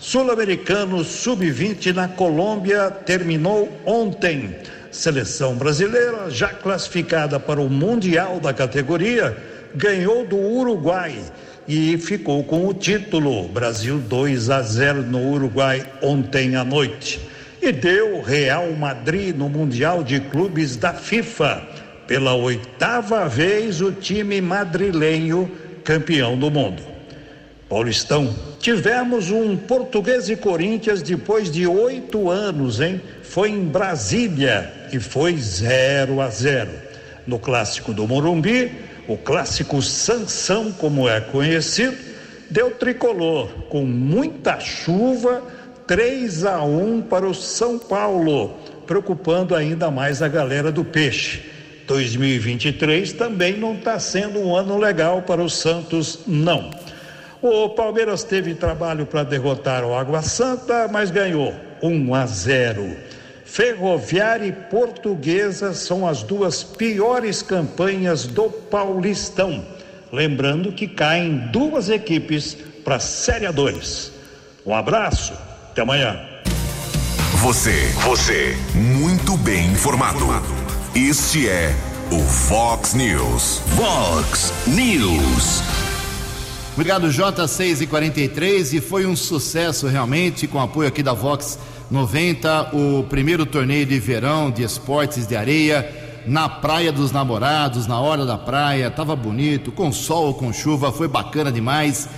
Sul-Americano 0.00 1.04
Sub-20 1.04 1.92
na 1.92 2.08
Colômbia 2.08 2.90
terminou 2.90 3.68
ontem. 3.84 4.56
Seleção 4.90 5.54
brasileira, 5.56 6.30
já 6.30 6.48
classificada 6.48 7.38
para 7.38 7.60
o 7.60 7.68
Mundial 7.68 8.40
da 8.40 8.54
categoria, 8.54 9.36
ganhou 9.74 10.26
do 10.26 10.38
Uruguai 10.38 11.22
e 11.68 11.98
ficou 11.98 12.42
com 12.42 12.66
o 12.66 12.72
título. 12.72 13.46
Brasil 13.48 13.98
2 13.98 14.48
a 14.48 14.62
0 14.62 15.02
no 15.02 15.32
Uruguai 15.32 15.84
ontem 16.00 16.56
à 16.56 16.64
noite. 16.64 17.20
E 17.60 17.70
deu 17.70 18.22
Real 18.22 18.72
Madrid 18.72 19.36
no 19.36 19.50
Mundial 19.50 20.02
de 20.02 20.18
Clubes 20.18 20.76
da 20.76 20.94
FIFA. 20.94 21.62
Pela 22.06 22.34
oitava 22.34 23.28
vez, 23.28 23.82
o 23.82 23.92
time 23.92 24.40
madrilenho 24.40 25.52
campeão 25.84 26.38
do 26.38 26.50
mundo. 26.50 26.99
Paulistão, 27.70 28.34
tivemos 28.58 29.30
um 29.30 29.56
Português 29.56 30.28
e 30.28 30.34
Corinthians 30.34 31.02
depois 31.02 31.48
de 31.52 31.68
oito 31.68 32.28
anos, 32.28 32.80
hein? 32.80 33.00
Foi 33.22 33.48
em 33.48 33.64
Brasília 33.64 34.88
e 34.92 34.98
foi 34.98 35.36
0 35.36 36.20
a 36.20 36.28
0. 36.28 36.68
No 37.24 37.38
clássico 37.38 37.94
do 37.94 38.08
Morumbi, 38.08 38.72
o 39.06 39.16
clássico 39.16 39.80
Sansão, 39.80 40.72
como 40.72 41.08
é 41.08 41.20
conhecido, 41.20 41.96
deu 42.50 42.72
tricolor 42.72 43.46
com 43.68 43.84
muita 43.84 44.58
chuva, 44.58 45.40
3 45.86 46.44
a 46.46 46.64
1 46.64 47.02
para 47.02 47.24
o 47.24 47.32
São 47.32 47.78
Paulo, 47.78 48.52
preocupando 48.84 49.54
ainda 49.54 49.92
mais 49.92 50.22
a 50.22 50.26
galera 50.26 50.72
do 50.72 50.84
peixe. 50.84 51.42
2023 51.86 53.12
também 53.12 53.56
não 53.56 53.74
está 53.74 53.96
sendo 54.00 54.40
um 54.40 54.56
ano 54.56 54.76
legal 54.76 55.22
para 55.22 55.40
o 55.40 55.48
Santos, 55.48 56.18
não. 56.26 56.70
O 57.42 57.70
Palmeiras 57.70 58.22
teve 58.22 58.54
trabalho 58.54 59.06
para 59.06 59.22
derrotar 59.22 59.82
o 59.82 59.94
Água 59.94 60.20
Santa, 60.20 60.86
mas 60.88 61.10
ganhou 61.10 61.54
1 61.82 62.14
a 62.14 62.26
0. 62.26 62.96
Ferroviária 63.46 64.46
e 64.46 64.52
Portuguesa 64.52 65.72
são 65.72 66.06
as 66.06 66.22
duas 66.22 66.62
piores 66.62 67.40
campanhas 67.40 68.26
do 68.26 68.50
Paulistão. 68.50 69.64
Lembrando 70.12 70.70
que 70.72 70.86
caem 70.86 71.48
duas 71.50 71.88
equipes 71.88 72.56
para 72.84 72.96
a 72.96 73.00
Série 73.00 73.46
A2. 73.46 74.10
Um 74.66 74.74
abraço, 74.74 75.32
até 75.70 75.80
amanhã. 75.80 76.20
Você, 77.36 77.86
você, 78.02 78.54
muito 78.74 79.38
bem 79.38 79.66
informado. 79.70 80.26
Este 80.94 81.48
é 81.48 81.74
o 82.12 82.18
Fox 82.18 82.92
News. 82.92 83.62
Fox 83.76 84.52
News. 84.66 85.79
Obrigado, 86.80 87.08
J6 87.08 87.82
e 87.82 87.86
43 87.86 88.72
e 88.72 88.80
foi 88.80 89.04
um 89.04 89.14
sucesso 89.14 89.86
realmente 89.86 90.46
com 90.46 90.58
apoio 90.58 90.88
aqui 90.88 91.02
da 91.02 91.12
Vox 91.12 91.58
90, 91.90 92.74
o 92.74 93.04
primeiro 93.04 93.44
torneio 93.44 93.84
de 93.84 94.00
verão 94.00 94.50
de 94.50 94.62
esportes 94.62 95.26
de 95.26 95.36
areia 95.36 96.22
na 96.26 96.48
Praia 96.48 96.90
dos 96.90 97.12
Namorados, 97.12 97.86
na 97.86 98.00
hora 98.00 98.24
da 98.24 98.38
praia, 98.38 98.90
tava 98.90 99.14
bonito, 99.14 99.70
com 99.70 99.92
sol 99.92 100.28
ou 100.28 100.34
com 100.34 100.50
chuva, 100.54 100.90
foi 100.90 101.06
bacana 101.06 101.52
demais. 101.52 102.08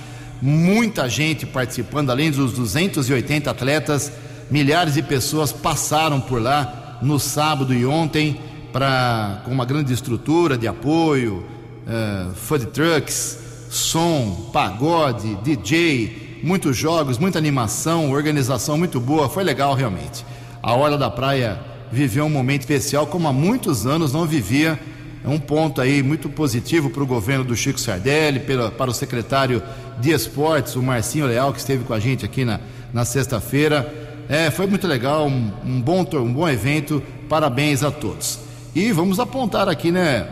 Muita 0.41 1.09
gente 1.09 1.45
participando, 1.45 2.11
além 2.11 2.31
dos 2.31 2.53
280 2.53 3.51
atletas, 3.51 4.13
milhares 4.49 4.95
de 4.95 5.03
pessoas 5.03 5.51
passaram 5.51 6.21
por 6.21 6.41
lá 6.41 7.01
no 7.03 7.19
sábado 7.19 7.75
e 7.75 7.85
ontem 7.85 8.41
para 8.73 9.43
com 9.45 9.51
uma 9.51 9.65
grande 9.65 9.93
estrutura 9.93 10.57
de 10.57 10.69
apoio, 10.69 11.45
uh, 11.85 12.33
food 12.37 12.67
trucks, 12.67 13.42
som, 13.73 14.51
pagode, 14.53 15.35
DJ, 15.37 16.41
muitos 16.43 16.77
jogos, 16.77 17.17
muita 17.17 17.39
animação, 17.39 18.11
organização 18.11 18.77
muito 18.77 19.01
boa, 19.01 19.31
foi 19.31 19.43
legal 19.43 19.73
realmente. 19.73 20.27
A 20.63 20.75
Orla 20.75 20.99
da 20.99 21.11
Praia 21.11 21.59
viveu 21.91 22.27
um 22.27 22.31
momento 22.31 22.61
especial 22.61 23.07
como 23.07 23.27
há 23.27 23.33
muitos 23.33 23.87
anos 23.87 24.13
não 24.13 24.27
vivia. 24.27 24.79
É 25.25 25.29
um 25.29 25.39
ponto 25.39 25.81
aí 25.81 26.03
muito 26.03 26.29
positivo 26.29 26.91
para 26.91 27.03
o 27.03 27.07
governo 27.07 27.45
do 27.45 27.57
Chico 27.57 27.81
Sardelli, 27.81 28.41
para 28.77 28.91
o 28.91 28.95
secretário 28.95 29.63
de 29.99 30.11
Esportes, 30.11 30.77
o 30.77 30.83
Marcinho 30.83 31.27
Leal, 31.27 31.51
que 31.51 31.59
esteve 31.59 31.83
com 31.83 31.95
a 31.95 32.01
gente 32.01 32.27
aqui 32.27 32.45
na, 32.45 32.61
na 32.93 33.07
sexta-feira. 33.07 33.91
É, 34.29 34.51
foi 34.51 34.67
muito 34.67 34.87
legal, 34.87 35.27
um, 35.27 35.51
um, 35.65 35.81
bom, 35.81 36.07
um 36.15 36.33
bom 36.33 36.47
evento, 36.47 37.03
parabéns 37.27 37.83
a 37.83 37.91
todos. 37.91 38.39
E 38.75 38.93
vamos 38.93 39.19
apontar 39.19 39.67
aqui, 39.67 39.91
né, 39.91 40.27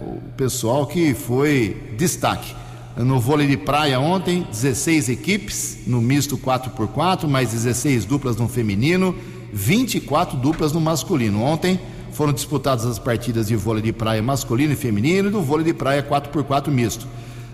uh, 0.00 0.04
o 0.04 0.22
pessoal 0.36 0.84
que 0.86 1.14
foi 1.14 1.76
destaque 1.96 2.61
no 2.96 3.18
vôlei 3.18 3.46
de 3.46 3.56
praia 3.56 3.98
ontem, 3.98 4.46
16 4.50 5.08
equipes 5.08 5.78
no 5.86 6.00
misto 6.00 6.36
4x4, 6.36 7.26
mais 7.26 7.50
16 7.50 8.04
duplas 8.04 8.36
no 8.36 8.48
feminino, 8.48 9.14
24 9.52 10.36
duplas 10.36 10.72
no 10.72 10.80
masculino. 10.80 11.42
Ontem 11.42 11.80
foram 12.12 12.32
disputadas 12.32 12.84
as 12.84 12.98
partidas 12.98 13.48
de 13.48 13.56
vôlei 13.56 13.82
de 13.82 13.92
praia 13.92 14.22
masculino 14.22 14.74
e 14.74 14.76
feminino 14.76 15.28
e 15.28 15.32
do 15.32 15.40
vôlei 15.40 15.64
de 15.64 15.72
praia 15.72 16.02
4x4 16.02 16.68
misto. 16.68 17.06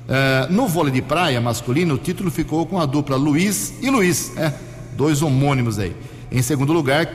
Uh, 0.09 0.52
no 0.52 0.66
vôlei 0.66 0.92
de 0.92 1.02
praia 1.02 1.40
masculino, 1.40 1.95
o 1.95 1.99
título 1.99 2.30
ficou 2.30 2.66
com 2.66 2.80
a 2.80 2.87
dupla 2.87 3.16
Luiz 3.16 3.75
e 3.80 3.90
Luiz, 3.90 4.37
é, 4.37 4.52
dois 4.97 5.23
homônimos 5.23 5.78
aí. 5.78 5.95
Em 6.33 6.42
segundo 6.42 6.73
lugar, 6.73 7.09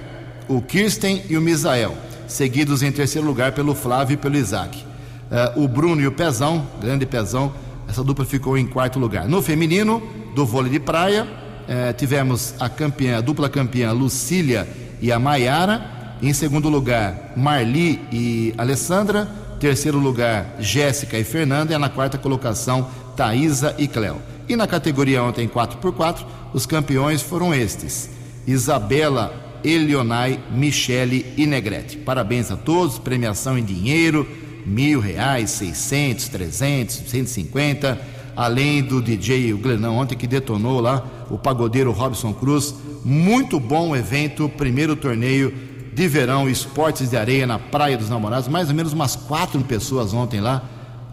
o 0.47 0.61
Kirsten 0.61 1.23
e 1.27 1.35
o 1.35 1.41
Misael, 1.41 1.97
seguidos 2.27 2.83
em 2.83 2.91
terceiro 2.91 3.27
lugar 3.27 3.51
pelo 3.51 3.75
Flávio 3.75 4.13
e 4.13 4.17
pelo 4.17 4.37
Isaac. 4.37 4.77
Uh, 4.77 5.63
o 5.63 5.67
Bruno 5.67 6.01
e 6.01 6.07
o 6.07 6.11
Pezão, 6.11 6.67
grande 6.79 7.05
Pezão, 7.05 7.51
essa 7.87 8.03
dupla 8.03 8.25
ficou 8.25 8.57
em 8.57 8.65
quarto 8.65 8.99
lugar. 8.99 9.27
No 9.27 9.41
feminino, 9.41 10.01
do 10.33 10.45
vôlei 10.45 10.71
de 10.71 10.79
praia, 10.79 11.27
eh, 11.67 11.93
tivemos 11.93 12.55
a 12.59 12.69
campeã, 12.69 13.17
a 13.17 13.21
dupla 13.21 13.49
campeã 13.49 13.91
Lucília 13.91 14.67
e 15.01 15.11
a 15.11 15.19
Maiara. 15.19 16.17
Em 16.21 16.33
segundo 16.33 16.69
lugar, 16.69 17.33
Marli 17.35 17.99
e 18.11 18.53
Alessandra. 18.57 19.29
Terceiro 19.59 19.97
lugar, 19.97 20.55
Jéssica 20.59 21.17
e 21.17 21.23
Fernanda. 21.23 21.73
E 21.73 21.77
na 21.77 21.89
quarta 21.89 22.17
colocação, 22.17 22.87
Thaisa 23.15 23.75
e 23.77 23.87
Cléo. 23.87 24.21
E 24.47 24.55
na 24.55 24.67
categoria 24.67 25.23
ontem 25.23 25.47
4x4, 25.47 26.25
os 26.53 26.65
campeões 26.65 27.21
foram 27.21 27.53
estes: 27.53 28.09
Isabela, 28.47 29.33
Elionai, 29.63 30.39
Michele 30.51 31.33
e 31.37 31.45
Negrete. 31.45 31.97
Parabéns 31.97 32.51
a 32.51 32.57
todos, 32.57 32.99
premiação 32.99 33.57
em 33.57 33.63
dinheiro 33.63 34.27
mil 34.65 34.99
reais, 34.99 35.51
seiscentos, 35.51 36.27
trezentos, 36.27 37.01
cento 37.07 37.27
e 37.27 37.29
cinquenta, 37.29 37.99
além 38.35 38.81
do 38.81 39.01
DJ 39.01 39.53
o 39.53 39.57
Glenão 39.57 39.97
ontem 39.97 40.15
que 40.15 40.27
detonou 40.27 40.79
lá 40.79 41.05
o 41.29 41.37
pagodeiro 41.37 41.91
Robson 41.91 42.33
Cruz. 42.33 42.73
Muito 43.03 43.59
bom 43.59 43.95
evento, 43.95 44.49
primeiro 44.49 44.95
torneio 44.95 45.53
de 45.93 46.07
verão, 46.07 46.49
esportes 46.49 47.09
de 47.09 47.17
areia 47.17 47.45
na 47.45 47.59
Praia 47.59 47.97
dos 47.97 48.09
Namorados, 48.09 48.47
mais 48.47 48.69
ou 48.69 48.75
menos 48.75 48.93
umas 48.93 49.15
quatro 49.15 49.61
pessoas 49.61 50.13
ontem 50.13 50.41
lá, 50.41 50.63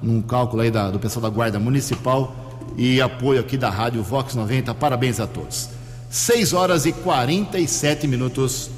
num 0.03 0.23
cálculo 0.23 0.63
aí 0.63 0.71
da, 0.71 0.91
do 0.91 0.99
pessoal 0.99 1.23
da 1.23 1.29
Guarda 1.29 1.59
Municipal 1.59 2.35
e 2.77 3.01
apoio 3.01 3.41
aqui 3.41 3.57
da 3.57 3.69
Rádio 3.69 4.03
Vox 4.03 4.35
90. 4.35 4.75
Parabéns 4.75 5.21
a 5.21 5.27
todos. 5.27 5.69
6 6.09 6.53
horas 6.53 6.87
e 6.87 6.93
47 6.93 8.07
minutos. 8.07 8.71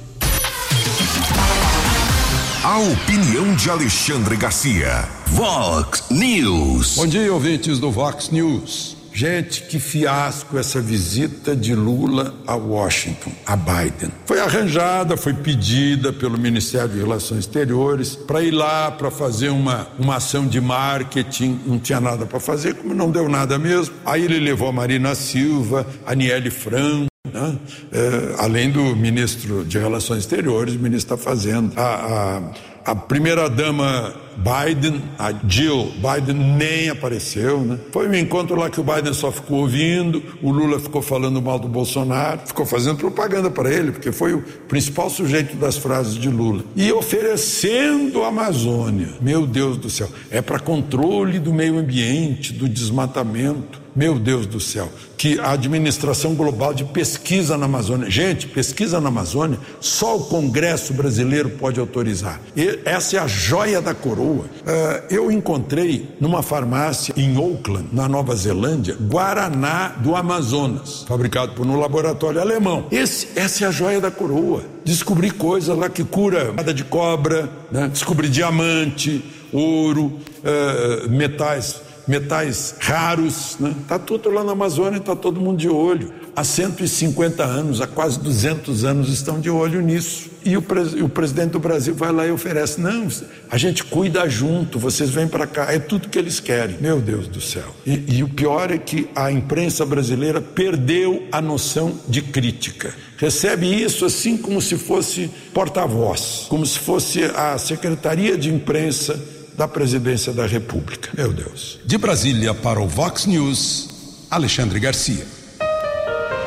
A 2.63 2.77
opinião 2.77 3.53
de 3.57 3.69
Alexandre 3.69 4.37
Garcia. 4.37 5.09
Vox 5.25 6.05
News. 6.09 6.95
Bom 6.95 7.05
dia, 7.05 7.33
ouvintes 7.33 7.77
do 7.77 7.91
Vox 7.91 8.29
News. 8.29 8.92
Gente, 9.13 9.63
que 9.63 9.79
fiasco 9.79 10.57
essa 10.57 10.81
visita 10.81 11.55
de 11.55 11.75
Lula 11.75 12.33
a 12.47 12.55
Washington, 12.55 13.31
a 13.45 13.55
Biden. 13.55 14.09
Foi 14.25 14.39
arranjada, 14.39 15.15
foi 15.15 15.35
pedida 15.35 16.11
pelo 16.11 16.35
Ministério 16.35 16.89
de 16.89 16.97
Relações 16.97 17.41
Exteriores 17.41 18.15
para 18.15 18.41
ir 18.41 18.49
lá 18.49 18.89
para 18.89 19.11
fazer 19.11 19.49
uma, 19.49 19.87
uma 19.99 20.15
ação 20.15 20.47
de 20.47 20.59
marketing. 20.59 21.59
Não 21.63 21.77
tinha 21.77 22.01
nada 22.01 22.25
para 22.25 22.39
fazer, 22.39 22.73
como 22.73 22.95
não 22.95 23.11
deu 23.11 23.29
nada 23.29 23.59
mesmo. 23.59 23.93
Aí 24.03 24.23
ele 24.23 24.39
levou 24.39 24.67
a 24.67 24.71
Marina 24.71 25.13
Silva, 25.13 25.85
a 26.07 26.15
Niele 26.15 26.49
Franco. 26.49 27.05
Né? 27.31 27.57
É, 27.91 28.35
além 28.39 28.71
do 28.71 28.95
ministro 28.95 29.63
de 29.63 29.77
Relações 29.77 30.19
Exteriores, 30.19 30.73
o 30.73 30.79
ministro 30.79 31.15
está 31.15 31.17
fazendo. 31.17 31.71
A, 31.79 31.83
a, 31.83 32.72
a 32.85 32.95
primeira-dama 32.95 34.13
Biden, 34.35 35.01
a 35.17 35.33
Jill 35.47 35.93
Biden, 35.95 36.35
nem 36.57 36.89
apareceu. 36.89 37.61
Né? 37.61 37.77
Foi 37.91 38.07
um 38.07 38.13
encontro 38.13 38.55
lá 38.55 38.69
que 38.69 38.79
o 38.79 38.83
Biden 38.83 39.13
só 39.13 39.31
ficou 39.31 39.59
ouvindo, 39.59 40.23
o 40.41 40.51
Lula 40.51 40.79
ficou 40.79 41.01
falando 41.01 41.41
mal 41.41 41.59
do 41.59 41.67
Bolsonaro, 41.67 42.41
ficou 42.45 42.65
fazendo 42.65 42.97
propaganda 42.97 43.49
para 43.49 43.71
ele, 43.71 43.91
porque 43.91 44.11
foi 44.11 44.33
o 44.33 44.41
principal 44.67 45.09
sujeito 45.09 45.55
das 45.55 45.77
frases 45.77 46.15
de 46.15 46.29
Lula. 46.29 46.63
E 46.75 46.91
oferecendo 46.91 48.23
a 48.23 48.27
Amazônia. 48.27 49.09
Meu 49.21 49.45
Deus 49.45 49.77
do 49.77 49.89
céu, 49.89 50.09
é 50.31 50.41
para 50.41 50.59
controle 50.59 51.39
do 51.39 51.53
meio 51.53 51.77
ambiente, 51.77 52.53
do 52.53 52.67
desmatamento 52.67 53.82
meu 53.95 54.17
Deus 54.17 54.45
do 54.45 54.59
céu, 54.59 54.89
que 55.17 55.39
a 55.39 55.51
administração 55.51 56.33
global 56.33 56.73
de 56.73 56.83
pesquisa 56.83 57.57
na 57.57 57.65
Amazônia, 57.65 58.09
gente, 58.09 58.47
pesquisa 58.47 58.99
na 58.99 59.09
Amazônia, 59.09 59.59
só 59.79 60.17
o 60.17 60.25
Congresso 60.25 60.93
brasileiro 60.93 61.51
pode 61.51 61.79
autorizar. 61.79 62.41
E 62.55 62.79
essa 62.85 63.17
é 63.17 63.19
a 63.19 63.27
joia 63.27 63.81
da 63.81 63.93
coroa. 63.93 64.45
Uh, 64.45 65.13
eu 65.13 65.31
encontrei 65.31 66.09
numa 66.19 66.41
farmácia 66.41 67.13
em 67.15 67.37
Auckland, 67.37 67.87
na 67.91 68.09
Nova 68.09 68.35
Zelândia, 68.35 68.97
Guaraná 68.99 69.89
do 69.99 70.15
Amazonas, 70.15 71.05
fabricado 71.07 71.53
por 71.53 71.65
um 71.65 71.79
laboratório 71.79 72.41
alemão. 72.41 72.87
Esse, 72.91 73.29
essa 73.35 73.65
é 73.65 73.67
a 73.67 73.71
joia 73.71 74.01
da 74.01 74.11
coroa. 74.11 74.63
Descobri 74.83 75.31
coisa 75.31 75.73
lá 75.73 75.89
que 75.89 76.03
cura 76.03 76.51
nada 76.51 76.73
de 76.73 76.83
cobra, 76.83 77.49
né? 77.71 77.87
descobri 77.87 78.27
diamante, 78.27 79.23
ouro, 79.53 80.05
uh, 80.05 81.09
metais 81.09 81.82
metais 82.07 82.75
raros, 82.79 83.57
né? 83.59 83.73
Tá 83.87 83.97
tudo 83.97 84.29
lá 84.29 84.43
na 84.43 84.51
Amazônia, 84.51 84.97
está 84.97 85.15
todo 85.15 85.39
mundo 85.39 85.57
de 85.57 85.69
olho. 85.69 86.11
Há 86.35 86.43
150 86.43 87.43
anos, 87.43 87.79
há 87.79 87.87
quase 87.87 88.19
200 88.19 88.83
anos 88.83 89.09
estão 89.09 89.39
de 89.39 89.49
olho 89.49 89.81
nisso. 89.81 90.31
E 90.43 90.57
o, 90.57 90.61
pres 90.61 90.93
o 90.93 91.07
presidente 91.07 91.51
do 91.51 91.59
Brasil 91.59 91.93
vai 91.93 92.11
lá 92.11 92.25
e 92.25 92.31
oferece: 92.31 92.81
não, 92.81 93.07
a 93.49 93.57
gente 93.57 93.83
cuida 93.83 94.27
junto, 94.27 94.79
vocês 94.79 95.09
vêm 95.09 95.27
para 95.27 95.47
cá, 95.47 95.71
é 95.71 95.79
tudo 95.79 96.09
que 96.09 96.17
eles 96.17 96.39
querem. 96.39 96.77
Meu 96.81 96.99
Deus 96.99 97.27
do 97.27 97.39
céu. 97.39 97.75
E, 97.85 98.17
e 98.17 98.23
o 98.23 98.29
pior 98.29 98.71
é 98.71 98.77
que 98.77 99.07
a 99.15 99.31
imprensa 99.31 99.85
brasileira 99.85 100.41
perdeu 100.41 101.23
a 101.31 101.41
noção 101.41 101.93
de 102.07 102.21
crítica. 102.21 102.93
Recebe 103.17 103.67
isso 103.67 104.03
assim 104.03 104.35
como 104.35 104.59
se 104.59 104.77
fosse 104.77 105.29
porta-voz, 105.53 106.47
como 106.49 106.65
se 106.65 106.79
fosse 106.79 107.23
a 107.23 107.57
Secretaria 107.57 108.37
de 108.37 108.53
Imprensa 108.53 109.17
da 109.57 109.67
presidência 109.67 110.33
da 110.33 110.45
República. 110.45 111.09
Meu 111.15 111.31
Deus. 111.31 111.79
De 111.85 111.97
Brasília 111.97 112.53
para 112.53 112.81
o 112.81 112.87
Vox 112.87 113.25
News, 113.25 113.89
Alexandre 114.29 114.79
Garcia. 114.79 115.25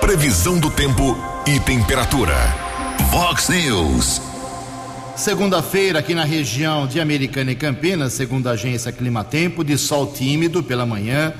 Previsão 0.00 0.58
do 0.58 0.70
tempo 0.70 1.16
e 1.46 1.58
temperatura. 1.60 2.34
Vox 3.10 3.48
News. 3.48 4.20
Segunda-feira, 5.16 6.00
aqui 6.00 6.14
na 6.14 6.24
região 6.24 6.86
de 6.86 7.00
Americana 7.00 7.50
e 7.50 7.54
Campinas, 7.54 8.12
segundo 8.12 8.48
a 8.48 8.52
agência 8.52 8.92
Climatempo, 8.92 9.64
de 9.64 9.78
sol 9.78 10.12
tímido 10.12 10.62
pela 10.62 10.84
manhã, 10.84 11.32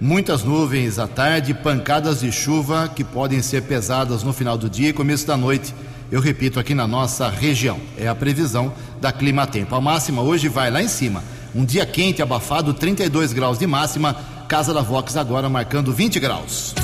muitas 0.00 0.44
nuvens 0.44 0.98
à 0.98 1.08
tarde, 1.08 1.52
pancadas 1.52 2.20
de 2.20 2.30
chuva 2.30 2.88
que 2.88 3.02
podem 3.02 3.42
ser 3.42 3.62
pesadas 3.62 4.22
no 4.22 4.32
final 4.32 4.56
do 4.56 4.70
dia 4.70 4.90
e 4.90 4.92
começo 4.92 5.26
da 5.26 5.36
noite 5.36 5.74
eu 6.10 6.20
repito, 6.20 6.58
aqui 6.58 6.74
na 6.74 6.86
nossa 6.86 7.28
região. 7.28 7.78
É 7.96 8.08
a 8.08 8.14
previsão 8.14 8.72
da 9.00 9.12
Clima 9.12 9.46
Tempo. 9.46 9.74
A 9.74 9.80
máxima 9.80 10.22
hoje 10.22 10.48
vai 10.48 10.70
lá 10.70 10.82
em 10.82 10.88
cima. 10.88 11.22
Um 11.54 11.64
dia 11.64 11.84
quente, 11.84 12.22
abafado, 12.22 12.72
32 12.72 13.32
graus 13.32 13.58
de 13.58 13.66
máxima. 13.66 14.14
Casa 14.48 14.72
da 14.72 14.80
Vox 14.80 15.16
agora 15.16 15.48
marcando 15.48 15.92
20 15.92 16.18
graus. 16.18 16.74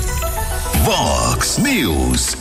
Vox 0.83 1.57
News. 1.57 2.37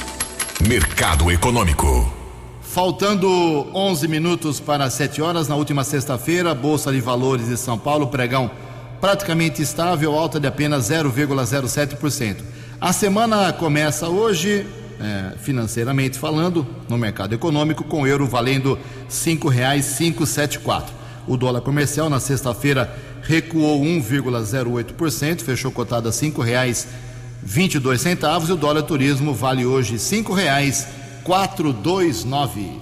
Mercado 0.69 1.31
Econômico. 1.31 2.13
Faltando 2.61 3.29
11 3.73 4.09
minutos 4.09 4.61
para 4.61 4.91
7 4.91 5.23
horas, 5.23 5.49
na 5.49 5.55
última 5.55 5.85
sexta-feira, 5.85 6.55
Bolsa 6.55 6.93
de 6.93 7.01
Valores 7.01 7.49
de 7.49 7.57
São 7.57 7.79
Paulo, 7.79 8.09
pregão 8.09 8.51
praticamente 9.01 9.63
estável, 9.63 10.15
alta 10.15 10.41
de 10.41 10.47
apenas 10.47 10.91
0,07%. 10.91 12.39
A 12.81 12.93
semana 12.93 13.53
começa 13.53 14.09
hoje, 14.09 14.67
é, 15.01 15.37
financeiramente 15.39 16.19
falando, 16.19 16.67
no 16.89 16.99
mercado 16.99 17.35
econômico, 17.35 17.85
com 17.85 18.03
o 18.03 18.07
euro 18.07 18.27
valendo 18.27 18.79
sete 20.27 20.59
quatro. 20.59 20.95
O 21.27 21.37
dólar 21.37 21.63
comercial 21.63 22.11
na 22.11 22.21
sexta-feira 22.21 22.95
recuou 23.23 23.83
1,08%, 23.83 25.41
fechou 25.41 25.73
cotado 25.73 26.09
a 26.09 26.13
reais 26.43 26.87
vinte 27.43 27.75
e 27.75 27.79
dois 27.79 28.01
centavos. 28.01 28.51
O 28.51 28.57
dólar 28.57 28.83
turismo 28.83 29.35
vale 29.35 29.67
hoje 29.67 29.99
dois 31.73 32.25
nove. 32.25 32.81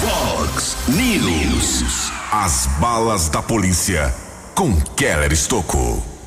Fox 0.00 0.76
News. 0.88 2.10
As 2.32 2.66
balas 2.78 3.28
da 3.28 3.42
polícia 3.42 4.14
com 4.54 4.80
Keller 4.96 5.32
Estocou. 5.32 6.19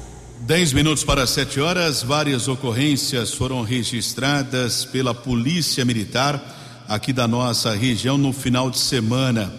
Dez 0.46 0.74
minutos 0.74 1.06
para 1.06 1.26
sete 1.26 1.62
horas, 1.62 2.04
várias 2.04 2.50
ocorrências 2.50 3.34
foram 3.34 3.62
registradas 3.62 4.84
pela 4.84 5.14
Polícia 5.14 5.86
Militar 5.86 6.84
aqui 6.86 7.14
da 7.14 7.26
nossa 7.26 7.74
região 7.74 8.18
no 8.18 8.34
final 8.34 8.70
de 8.70 8.78
semana. 8.78 9.54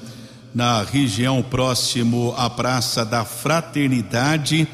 Na 0.55 0.83
região 0.83 1.43
próximo 1.43 2.35
à 2.37 2.51
Praça 2.51 3.03
da 3.03 3.25
Fraternidade, 3.25 4.69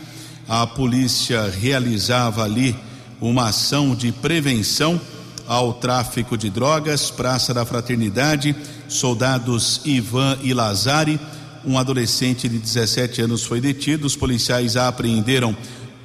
a 0.48 0.66
polícia 0.66 1.48
realizava 1.48 2.42
ali 2.42 2.74
uma 3.20 3.50
ação 3.50 3.94
de 3.94 4.10
prevenção 4.10 5.00
ao 5.46 5.74
tráfico 5.74 6.36
de 6.36 6.50
drogas. 6.50 7.08
Praça 7.08 7.54
da 7.54 7.64
Fraternidade, 7.64 8.56
soldados 8.88 9.80
Ivan 9.84 10.36
e 10.42 10.52
Lazari, 10.52 11.20
um 11.64 11.78
adolescente 11.78 12.48
de 12.48 12.58
17 12.58 13.22
anos 13.22 13.44
foi 13.44 13.60
detido. 13.60 14.06
Os 14.06 14.16
policiais 14.16 14.76
apreenderam 14.76 15.56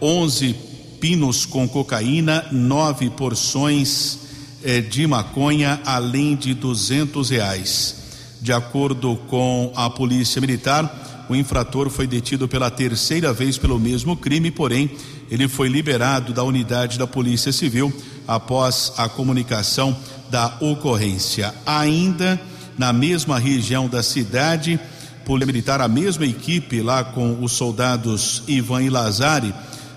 11 0.06 0.54
pinos 1.02 1.48
com 1.48 1.68
cocaína, 1.68 2.46
nove 2.52 3.10
porções 3.10 4.20
eh, 4.64 4.80
de 4.80 5.08
maconha, 5.08 5.82
além 5.84 6.36
de 6.36 6.54
duzentos 6.54 7.32
reais. 7.32 8.04
De 8.40 8.54
acordo 8.54 9.16
com 9.28 9.74
a 9.76 9.90
polícia 9.90 10.40
militar, 10.40 11.26
o 11.28 11.36
infrator 11.36 11.90
foi 11.90 12.06
detido 12.06 12.48
pela 12.48 12.70
terceira 12.70 13.34
vez 13.34 13.58
pelo 13.58 13.80
mesmo 13.80 14.16
crime, 14.16 14.52
porém 14.52 14.92
ele 15.32 15.48
foi 15.48 15.70
liberado 15.70 16.34
da 16.34 16.44
unidade 16.44 17.00
da 17.00 17.08
Polícia 17.08 17.52
Civil 17.52 17.92
após 18.28 18.94
a 18.98 19.10
comunicação 19.10 19.98
da 20.30 20.56
ocorrência. 20.62 21.52
Ainda 21.66 22.40
na 22.78 22.94
mesma 22.94 23.40
região 23.40 23.88
da 23.88 24.04
cidade, 24.04 24.80
Polícia 25.26 25.48
Militar, 25.48 25.82
a 25.82 25.88
mesma 25.88 26.28
equipe 26.28 26.80
lá 26.84 27.04
com 27.04 27.44
os 27.44 27.54
soldados 27.54 28.44
Ivan 28.48 28.84
e 28.84 28.90
Lazari 28.92 29.52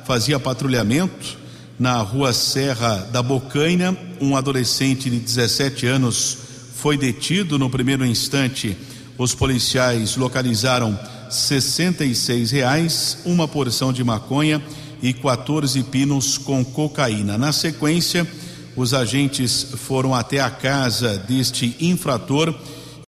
fazia 0.08 0.40
patrulhamento 0.40 1.36
na 1.78 2.00
rua 2.00 2.32
Serra 2.32 3.06
da 3.12 3.22
Bocaina. 3.22 3.94
Um 4.22 4.38
adolescente 4.38 5.10
de 5.10 5.18
17 5.18 5.86
anos 5.86 6.38
foi 6.76 6.96
detido. 6.96 7.58
No 7.58 7.68
primeiro 7.68 8.06
instante, 8.06 8.74
os 9.18 9.34
policiais 9.34 10.16
localizaram 10.16 10.98
66 11.28 12.50
reais, 12.52 13.18
uma 13.26 13.46
porção 13.46 13.92
de 13.92 14.02
maconha 14.02 14.64
e 15.02 15.12
14 15.12 15.82
pinos 15.82 16.38
com 16.38 16.64
cocaína. 16.64 17.36
Na 17.36 17.52
sequência, 17.52 18.26
os 18.74 18.94
agentes 18.94 19.62
foram 19.76 20.14
até 20.14 20.40
a 20.40 20.48
casa 20.48 21.18
deste 21.18 21.76
infrator, 21.78 22.54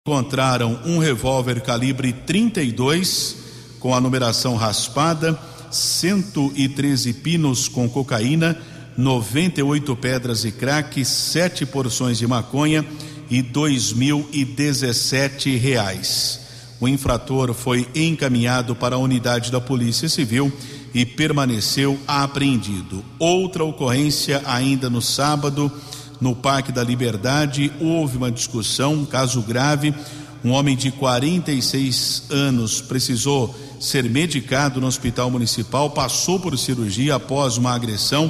encontraram 0.05 0.79
um 0.85 0.99
revólver 0.99 1.59
calibre 1.61 2.13
32 2.13 3.37
com 3.79 3.95
a 3.95 3.99
numeração 3.99 4.55
raspada 4.55 5.39
113 5.73 7.13
pinos 7.13 7.67
com 7.67 7.89
cocaína, 7.89 8.57
98 8.97 9.95
pedras 9.95 10.41
de 10.43 10.51
crack, 10.51 11.03
sete 11.03 11.65
porções 11.65 12.17
de 12.17 12.27
maconha 12.27 12.85
e 13.29 13.41
e 14.31 14.45
dezessete 14.45 15.55
reais. 15.57 16.39
O 16.79 16.87
infrator 16.87 17.53
foi 17.53 17.87
encaminhado 17.95 18.75
para 18.75 18.95
a 18.95 18.99
unidade 18.99 19.51
da 19.51 19.61
Polícia 19.61 20.09
Civil 20.09 20.51
e 20.93 21.05
permaneceu 21.05 21.97
apreendido. 22.07 23.03
Outra 23.17 23.63
ocorrência 23.63 24.41
ainda 24.45 24.89
no 24.89 25.01
sábado, 25.01 25.71
no 26.19 26.35
Parque 26.35 26.71
da 26.71 26.83
Liberdade, 26.83 27.71
houve 27.79 28.17
uma 28.17 28.31
discussão, 28.31 28.93
um 28.93 29.05
caso 29.05 29.41
grave. 29.41 29.93
Um 30.43 30.51
homem 30.51 30.75
de 30.75 30.91
46 30.91 32.23
anos 32.29 32.81
precisou 32.81 33.55
ser 33.79 34.09
medicado 34.09 34.81
no 34.81 34.87
hospital 34.87 35.31
municipal, 35.31 35.89
passou 35.89 36.37
por 36.37 36.57
cirurgia 36.57 37.15
após 37.15 37.57
uma 37.57 37.73
agressão. 37.73 38.29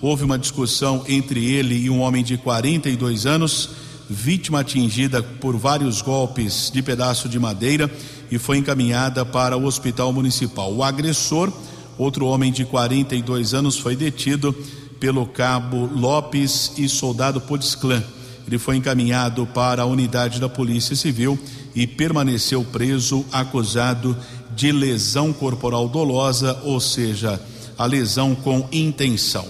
Houve 0.00 0.24
uma 0.24 0.38
discussão 0.38 1.04
entre 1.06 1.44
ele 1.44 1.74
e 1.74 1.90
um 1.90 2.00
homem 2.00 2.24
de 2.24 2.38
42 2.38 3.26
anos, 3.26 3.68
vítima 4.08 4.60
atingida 4.60 5.22
por 5.22 5.54
vários 5.54 6.00
golpes 6.00 6.70
de 6.72 6.80
pedaço 6.80 7.28
de 7.28 7.38
madeira 7.38 7.90
e 8.30 8.38
foi 8.38 8.56
encaminhada 8.56 9.22
para 9.26 9.54
o 9.54 9.66
hospital 9.66 10.14
municipal. 10.14 10.72
O 10.72 10.82
agressor, 10.82 11.52
outro 11.98 12.24
homem 12.24 12.50
de 12.50 12.64
42 12.64 13.52
anos, 13.52 13.76
foi 13.76 13.94
detido 13.94 14.54
pelo 14.98 15.26
cabo 15.26 15.90
Lopes 15.94 16.72
e 16.78 16.88
soldado 16.88 17.38
Podesclã. 17.38 18.02
Ele 18.46 18.58
foi 18.58 18.76
encaminhado 18.76 19.46
para 19.46 19.82
a 19.82 19.86
unidade 19.86 20.40
da 20.40 20.48
Polícia 20.48 20.96
Civil 20.96 21.38
e 21.74 21.86
permaneceu 21.86 22.64
preso, 22.64 23.24
acusado 23.30 24.16
de 24.56 24.72
lesão 24.72 25.32
corporal 25.32 25.88
dolosa, 25.88 26.58
ou 26.64 26.80
seja, 26.80 27.40
a 27.78 27.86
lesão 27.86 28.34
com 28.34 28.68
intenção. 28.72 29.46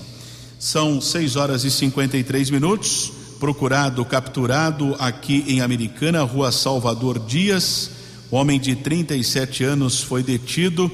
São 0.59 1.01
6 1.01 1.37
horas 1.37 1.65
e 1.65 1.71
53 1.71 2.51
minutos. 2.51 3.13
Procurado, 3.41 4.05
capturado 4.05 4.95
aqui 4.99 5.45
em 5.49 5.63
Americana, 5.63 6.23
rua 6.23 6.53
Salvador 6.53 7.19
Dias. 7.19 7.91
Homem 8.31 8.61
de 8.61 8.77
37 8.77 9.65
anos 9.65 10.03
foi 10.03 10.23
detido 10.23 10.91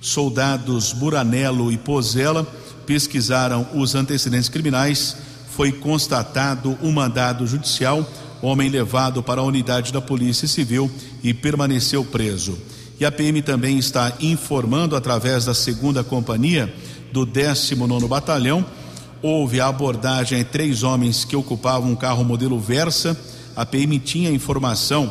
Soldados 0.00 0.92
Buranello 0.92 1.72
e 1.72 1.78
Pozella 1.78 2.46
pesquisaram 2.88 3.66
os 3.74 3.94
antecedentes 3.94 4.48
criminais. 4.48 5.16
Foi 5.58 5.72
constatado 5.72 6.78
um 6.80 6.92
mandado 6.92 7.44
judicial. 7.44 8.08
Homem 8.40 8.70
levado 8.70 9.24
para 9.24 9.40
a 9.40 9.44
unidade 9.44 9.92
da 9.92 10.00
Polícia 10.00 10.46
Civil 10.46 10.88
e 11.20 11.34
permaneceu 11.34 12.04
preso. 12.04 12.56
E 13.00 13.04
a 13.04 13.10
PM 13.10 13.42
também 13.42 13.76
está 13.76 14.12
informando 14.20 14.94
através 14.94 15.46
da 15.46 15.54
segunda 15.54 16.04
companhia 16.04 16.72
do 17.12 17.26
19 17.26 18.06
Batalhão. 18.06 18.64
Houve 19.20 19.60
a 19.60 19.66
abordagem 19.66 20.40
a 20.40 20.44
três 20.44 20.84
homens 20.84 21.24
que 21.24 21.34
ocupavam 21.34 21.90
um 21.90 21.96
carro 21.96 22.22
modelo 22.22 22.60
Versa. 22.60 23.18
A 23.56 23.66
PM 23.66 23.98
tinha 23.98 24.30
informação 24.30 25.10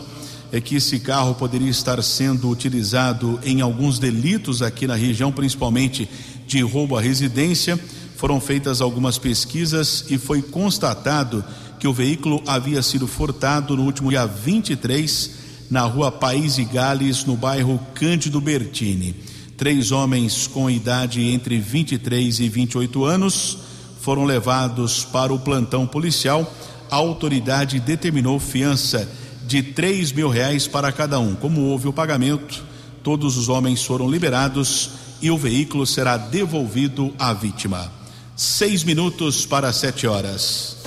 é 0.50 0.62
que 0.62 0.78
esse 0.78 1.02
carro 1.02 1.36
poderia 1.36 1.70
estar 1.70 2.02
sendo 2.02 2.50
utilizado 2.50 3.38
em 3.44 3.60
alguns 3.60 4.00
delitos 4.00 4.62
aqui 4.62 4.88
na 4.88 4.96
região, 4.96 5.30
principalmente 5.30 6.08
de 6.48 6.62
roubo 6.62 6.96
à 6.96 7.02
residência. 7.02 7.78
Foram 8.18 8.42
feitas 8.42 8.82
algumas 8.82 9.20
pesquisas 9.20 10.04
e 10.10 10.18
foi 10.18 10.42
constatado 10.42 11.46
que 11.80 11.88
o 11.88 11.94
veículo 11.94 12.42
havia 12.48 12.82
sido 12.82 13.06
furtado 13.06 13.78
no 13.78 13.84
último 13.84 14.10
dia 14.10 14.26
23 14.26 15.32
na 15.70 15.82
rua 15.82 16.12
País 16.12 16.58
e 16.58 16.66
Gales, 16.66 17.26
no 17.26 17.38
bairro 17.38 17.80
Cândido 17.94 18.42
Bertini. 18.42 19.16
Três 19.56 19.92
homens 19.92 20.48
com 20.48 20.68
idade 20.68 21.22
entre 21.22 21.60
23 21.60 22.40
e 22.40 22.50
28 22.50 23.06
anos 23.06 23.60
foram 24.02 24.26
levados 24.26 25.06
para 25.06 25.32
o 25.32 25.38
plantão 25.38 25.86
policial. 25.86 26.52
A 26.90 26.96
autoridade 26.96 27.80
determinou 27.80 28.40
fiança 28.40 29.08
de 29.46 29.62
três 29.62 30.12
mil 30.12 30.28
reais 30.28 30.68
para 30.68 30.92
cada 30.92 31.20
um. 31.20 31.36
Como 31.36 31.62
houve 31.66 31.88
o 31.88 31.94
pagamento, 31.94 32.64
todos 33.04 33.38
os 33.38 33.48
homens 33.48 33.84
foram 33.84 34.10
liberados 34.10 34.90
e 35.22 35.30
o 35.30 35.38
veículo 35.38 35.86
será 35.86 36.18
devolvido 36.18 37.14
à 37.20 37.32
vítima. 37.32 37.97
Seis 38.40 38.84
minutos 38.84 39.48
para 39.48 39.74
sete 39.74 40.06
horas. 40.06 40.78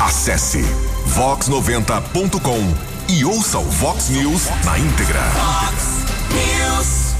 Acesse 0.00 0.58
vox90.com 1.14 3.12
e 3.14 3.24
ouça 3.24 3.60
o 3.60 3.62
Vox 3.62 4.08
News 4.10 4.48
na 4.64 4.76
íntegra. 4.76 5.20
Vox 5.20 6.04
News. 6.34 7.14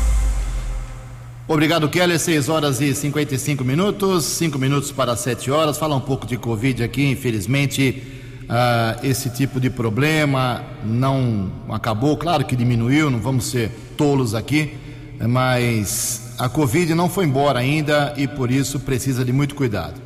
Obrigado, 1.47 1.89
Keller. 1.89 2.19
6 2.19 2.49
horas 2.49 2.81
e 2.81 2.93
55 2.93 3.63
minutos, 3.63 4.25
cinco 4.25 4.59
minutos 4.59 4.91
para 4.91 5.15
sete 5.15 5.49
horas. 5.49 5.79
Fala 5.79 5.95
um 5.95 6.01
pouco 6.01 6.27
de 6.27 6.37
Covid 6.37 6.83
aqui, 6.83 7.09
infelizmente 7.09 8.03
uh, 8.47 9.07
esse 9.07 9.31
tipo 9.31 9.61
de 9.61 9.71
problema 9.71 10.61
não 10.85 11.53
acabou, 11.69 12.17
claro 12.17 12.45
que 12.45 12.57
diminuiu, 12.57 13.13
não 13.13 13.21
vamos 13.21 13.45
ser 13.45 13.71
tolos 13.97 14.35
aqui, 14.35 14.77
mas 15.21 16.28
a 16.39 16.49
Covid 16.49 16.95
não 16.95 17.09
foi 17.09 17.25
embora 17.25 17.59
ainda 17.59 18.15
e 18.17 18.27
por 18.27 18.51
isso 18.51 18.81
precisa 18.81 19.25
de 19.25 19.33
muito 19.33 19.55
cuidado. 19.55 20.01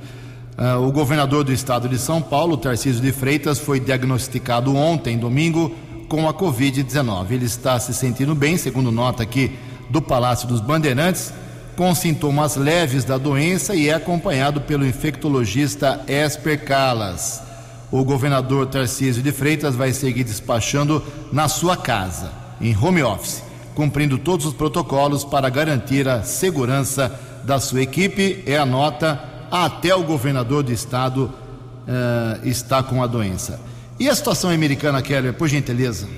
Uh, 0.59 0.87
o 0.87 0.93
governador 0.93 1.45
do 1.45 1.53
estado 1.53 1.89
de 1.89 1.99
São 1.99 2.23
Paulo, 2.23 2.57
Tarcísio 2.57 3.01
de 3.01 3.13
Freitas, 3.13 3.59
foi 3.59 3.81
diagnosticado 3.81 4.75
ontem, 4.75 5.19
domingo, 5.19 5.75
com 6.09 6.29
a 6.29 6.35
Covid-19. 6.35 7.31
Ele 7.31 7.47
está 7.47 7.79
se 7.79 7.95
sentindo 7.95 8.35
bem, 8.35 8.57
segundo 8.57 8.91
nota 8.91 9.23
aqui 9.23 9.59
do 9.91 10.01
Palácio 10.01 10.47
dos 10.49 10.61
Bandeirantes, 10.61 11.33
com 11.77 11.95
sintomas 11.95 12.57
leves 12.57 13.05
da 13.05 13.19
doença 13.19 13.75
e 13.75 13.89
é 13.89 13.95
acompanhado 13.95 14.61
pelo 14.61 14.87
infectologista 14.87 16.05
Esper 16.07 16.65
Calas 16.65 17.53
o 17.93 18.03
governador 18.03 18.67
Tarcísio 18.67 19.23
de 19.23 19.31
Freitas 19.31 19.77
vai 19.77 19.93
seguir 19.93 20.25
despachando 20.25 21.05
na 21.31 21.47
sua 21.47 21.77
casa, 21.77 22.33
em 22.59 22.75
home 22.75 23.03
office, 23.03 23.43
cumprindo 23.75 24.19
todos 24.19 24.47
os 24.47 24.55
protocolos 24.55 25.25
para 25.25 25.49
garantir 25.49 26.09
a 26.09 26.23
segurança 26.23 27.19
da 27.45 27.59
sua 27.59 27.83
equipe. 27.83 28.43
É 28.47 28.57
a 28.57 28.67
nota, 28.67 29.21
até 29.51 29.95
o 29.95 30.03
governador 30.03 30.63
do 30.63 30.73
estado 30.73 31.33
uh, 31.87 32.49
está 32.49 32.83
com 32.83 33.03
a 33.03 33.07
doença. 33.07 33.61
E 33.99 34.09
a 34.09 34.15
situação 34.15 34.51
americana, 34.51 35.03
Keller, 35.03 35.35
por 35.35 35.49
gentileza? 35.49 36.09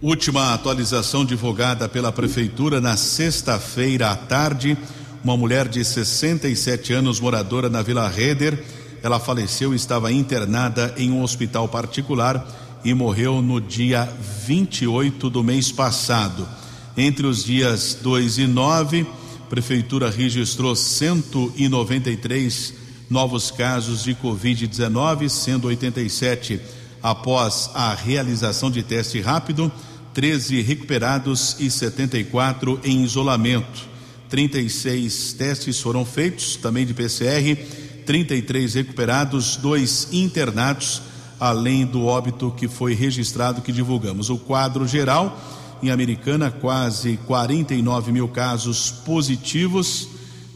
Última 0.00 0.52
atualização 0.52 1.24
divulgada 1.24 1.88
pela 1.88 2.10
Prefeitura 2.10 2.80
na 2.80 2.96
sexta-feira 2.96 4.10
à 4.10 4.16
tarde. 4.16 4.76
Uma 5.22 5.36
mulher 5.36 5.68
de 5.68 5.84
67 5.84 6.92
anos, 6.92 7.20
moradora 7.20 7.70
na 7.70 7.82
Vila 7.82 8.08
Reder, 8.08 8.64
ela 9.02 9.20
faleceu, 9.20 9.72
estava 9.72 10.12
internada 10.12 10.92
em 10.96 11.10
um 11.10 11.22
hospital 11.22 11.68
particular 11.68 12.44
e 12.84 12.92
morreu 12.92 13.40
no 13.40 13.60
dia 13.60 14.08
28 14.44 15.30
do 15.30 15.42
mês 15.42 15.70
passado. 15.70 16.46
Entre 16.96 17.26
os 17.26 17.44
dias 17.44 17.96
2 18.02 18.38
e 18.38 18.46
9, 18.46 19.06
a 19.40 19.46
prefeitura 19.48 20.10
registrou 20.10 20.76
193 20.76 22.74
novos 23.08 23.50
casos 23.50 24.04
de 24.04 24.14
Covid-19, 24.14 25.28
sendo 25.30 25.68
87 25.68 26.60
após 27.02 27.70
a 27.74 27.94
realização 27.94 28.70
de 28.70 28.82
teste 28.82 29.20
rápido, 29.20 29.72
13 30.12 30.60
recuperados 30.60 31.56
e 31.58 31.70
74 31.70 32.78
em 32.84 33.02
isolamento. 33.02 33.90
36 34.28 35.32
testes 35.32 35.80
foram 35.80 36.04
feitos, 36.04 36.56
também 36.56 36.84
de 36.84 36.92
PCR 36.92 37.56
33 38.04 38.74
recuperados, 38.74 39.56
dois 39.56 40.08
internados, 40.12 41.00
além 41.40 41.86
do 41.86 42.04
óbito 42.04 42.50
que 42.50 42.68
foi 42.68 42.94
registrado 42.94 43.62
que 43.62 43.72
divulgamos. 43.72 44.28
O 44.28 44.36
quadro 44.36 44.86
geral 44.86 45.38
em 45.82 45.90
Americana, 45.90 46.50
quase 46.50 47.18
49 47.26 48.12
mil 48.12 48.28
casos 48.28 48.90
positivos. 48.90 50.08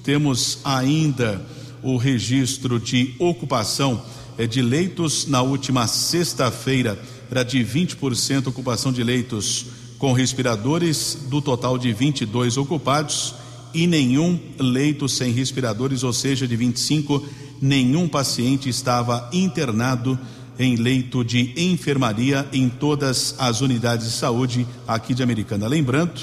Temos 0.05 0.59
ainda 0.65 1.45
o 1.83 1.97
registro 1.97 2.79
de 2.79 3.15
ocupação 3.19 4.03
é, 4.39 4.47
de 4.47 4.63
leitos 4.63 5.27
na 5.27 5.43
última 5.43 5.87
sexta-feira, 5.87 6.99
era 7.31 7.43
de 7.43 7.59
20% 7.59 8.47
ocupação 8.47 8.93
de 8.93 9.03
leitos 9.03 9.67
com 9.99 10.13
respiradores, 10.13 11.19
do 11.29 11.41
total 11.41 11.79
de 11.79 11.93
22 11.93 12.57
ocupados 12.57 13.35
e 13.75 13.87
nenhum 13.87 14.39
leito 14.59 15.09
sem 15.09 15.33
respiradores, 15.33 16.03
ou 16.03 16.13
seja, 16.13 16.47
de 16.47 16.55
25, 16.55 17.27
nenhum 17.61 18.09
paciente 18.09 18.69
estava 18.69 19.29
internado 19.33 20.19
em 20.59 20.75
leito 20.77 21.25
de 21.25 21.53
enfermaria 21.57 22.47
em 22.53 22.69
todas 22.69 23.35
as 23.39 23.61
unidades 23.61 24.07
de 24.07 24.13
saúde 24.13 24.67
aqui 24.87 25.15
de 25.15 25.23
Americana. 25.23 25.69
Lembrando, 25.69 26.21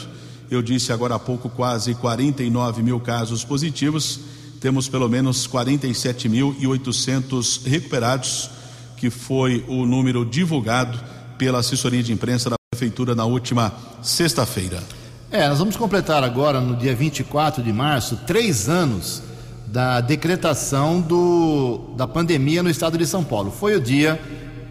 eu 0.50 0.62
disse 0.62 0.92
agora 0.92 1.16
há 1.16 1.20
pouco 1.20 1.50
quase 1.50 1.96
49 1.96 2.84
mil 2.84 3.00
casos 3.00 3.44
positivos, 3.44 4.20
temos 4.60 4.88
pelo 4.88 5.10
menos 5.10 5.48
47.800 5.48 7.66
recuperados, 7.66 8.52
que 8.98 9.10
foi 9.10 9.66
o 9.68 9.84
número 9.86 10.24
divulgado 10.26 11.00
pela 11.38 11.60
assessoria 11.60 12.02
de 12.02 12.14
imprensa 12.14 12.50
da 12.50 12.56
Prefeitura 12.72 13.14
na 13.14 13.26
última 13.26 13.74
sexta-feira. 14.02 14.82
É, 15.30 15.50
nós 15.50 15.60
vamos 15.60 15.76
completar 15.76 16.24
agora, 16.24 16.62
no 16.62 16.76
dia 16.76 16.96
24 16.96 17.62
de 17.64 17.74
março, 17.74 18.18
três 18.28 18.70
anos 18.70 19.22
da 19.74 20.02
decretação 20.02 21.02
do, 21.02 21.80
da 21.98 22.08
pandemia 22.08 22.62
no 22.62 22.70
estado 22.70 22.96
de 22.96 23.08
São 23.08 23.24
Paulo. 23.24 23.50
Foi 23.50 23.76
o 23.76 23.82
dia, 23.82 24.22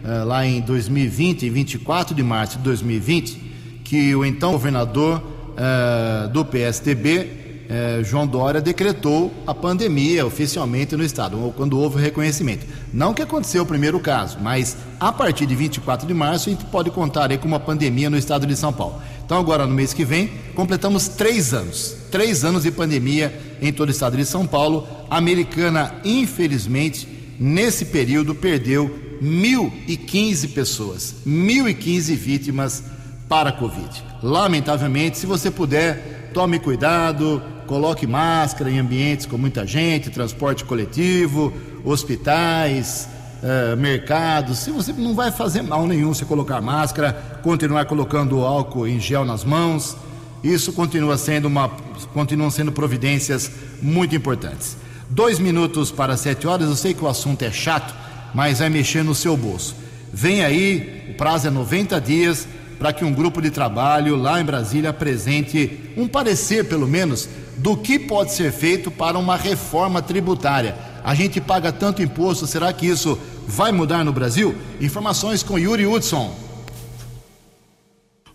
eh, 0.01 0.23
lá 0.23 0.45
em 0.45 0.61
2020, 0.61 1.49
24 1.49 2.15
de 2.15 2.23
março 2.23 2.57
de 2.57 2.63
2020, 2.63 3.81
que 3.83 4.15
o 4.15 4.23
então 4.23 4.53
governador 4.53 5.21
eh, 5.57 6.29
do 6.29 6.45
PSDB, 6.45 7.29
eh, 7.69 7.99
João 8.01 8.25
Dória, 8.25 8.61
decretou 8.61 9.29
a 9.45 9.53
pandemia 9.53 10.25
oficialmente 10.25 10.95
no 10.95 11.03
estado, 11.03 11.53
quando 11.57 11.77
houve 11.77 11.97
o 11.97 11.99
reconhecimento. 11.99 12.65
Não 12.93 13.13
que 13.13 13.21
aconteceu 13.21 13.63
o 13.63 13.65
primeiro 13.65 13.99
caso, 13.99 14.37
mas 14.41 14.77
a 15.01 15.11
partir 15.11 15.45
de 15.45 15.53
24 15.53 16.07
de 16.07 16.13
março 16.13 16.47
a 16.47 16.53
gente 16.53 16.63
pode 16.63 16.89
contar 16.89 17.37
com 17.39 17.47
uma 17.49 17.59
pandemia 17.59 18.09
no 18.09 18.15
estado 18.15 18.47
de 18.47 18.55
São 18.55 18.71
Paulo. 18.71 19.01
Então, 19.25 19.37
agora 19.37 19.65
no 19.65 19.73
mês 19.73 19.93
que 19.93 20.05
vem, 20.05 20.31
completamos 20.55 21.07
três 21.07 21.53
anos 21.53 22.03
três 22.13 22.45
anos 22.45 22.61
de 22.61 22.69
pandemia 22.69 23.33
em 23.59 23.73
todo 23.73 23.87
o 23.87 23.91
estado 23.91 24.15
de 24.15 24.23
São 24.23 24.45
Paulo. 24.45 24.87
A 25.09 25.17
americana, 25.17 25.95
infelizmente, 26.05 27.07
nesse 27.39 27.85
período 27.85 28.35
perdeu 28.35 29.17
1.015 29.19 30.53
pessoas, 30.53 31.15
1.015 31.25 32.15
vítimas 32.15 32.83
para 33.27 33.49
a 33.49 33.51
Covid. 33.51 34.03
Lamentavelmente, 34.21 35.17
se 35.17 35.25
você 35.25 35.49
puder, 35.49 36.29
tome 36.35 36.59
cuidado, 36.59 37.41
coloque 37.65 38.05
máscara 38.05 38.69
em 38.69 38.77
ambientes 38.77 39.25
com 39.25 39.39
muita 39.39 39.65
gente, 39.65 40.11
transporte 40.11 40.63
coletivo, 40.63 41.51
hospitais, 41.83 43.07
uh, 43.43 43.77
mercados. 43.77 44.59
Se 44.59 44.71
você 44.71 44.93
não 44.93 45.13
vai 45.13 45.31
fazer 45.31 45.61
mal 45.61 45.85
nenhum 45.85 46.13
se 46.13 46.25
colocar 46.25 46.61
máscara, 46.61 47.13
continuar 47.43 47.85
colocando 47.85 48.41
álcool 48.41 48.87
em 48.87 48.99
gel 48.99 49.25
nas 49.25 49.43
mãos. 49.43 49.95
Isso 50.43 50.73
continua 50.73 51.17
sendo 51.17 51.45
uma, 51.45 51.69
continuam 52.13 52.49
sendo 52.49 52.71
providências 52.71 53.51
muito 53.81 54.15
importantes. 54.15 54.75
Dois 55.09 55.39
minutos 55.39 55.91
para 55.91 56.17
sete 56.17 56.47
horas, 56.47 56.67
eu 56.67 56.75
sei 56.75 56.93
que 56.93 57.03
o 57.03 57.07
assunto 57.07 57.43
é 57.43 57.51
chato, 57.51 57.93
mas 58.33 58.59
vai 58.59 58.69
mexer 58.69 59.03
no 59.03 59.13
seu 59.13 59.37
bolso. 59.37 59.75
Vem 60.11 60.43
aí, 60.43 61.07
o 61.11 61.13
prazo 61.13 61.47
é 61.47 61.51
90 61.51 61.99
dias 62.01 62.47
para 62.77 62.91
que 62.91 63.05
um 63.05 63.13
grupo 63.13 63.41
de 63.41 63.49
trabalho 63.49 64.15
lá 64.15 64.41
em 64.41 64.45
Brasília 64.45 64.89
apresente 64.89 65.93
um 65.95 66.07
parecer, 66.07 66.65
pelo 66.65 66.87
menos, 66.87 67.29
do 67.57 67.77
que 67.77 67.97
pode 67.97 68.33
ser 68.33 68.51
feito 68.51 68.91
para 68.91 69.17
uma 69.17 69.37
reforma 69.37 70.01
tributária. 70.01 70.75
A 71.03 71.15
gente 71.15 71.39
paga 71.39 71.71
tanto 71.71 72.01
imposto, 72.01 72.47
será 72.47 72.73
que 72.73 72.87
isso 72.87 73.17
vai 73.47 73.71
mudar 73.71 74.03
no 74.03 74.13
Brasil? 74.13 74.55
Informações 74.79 75.43
com 75.43 75.57
Yuri 75.57 75.85
Hudson. 75.85 76.43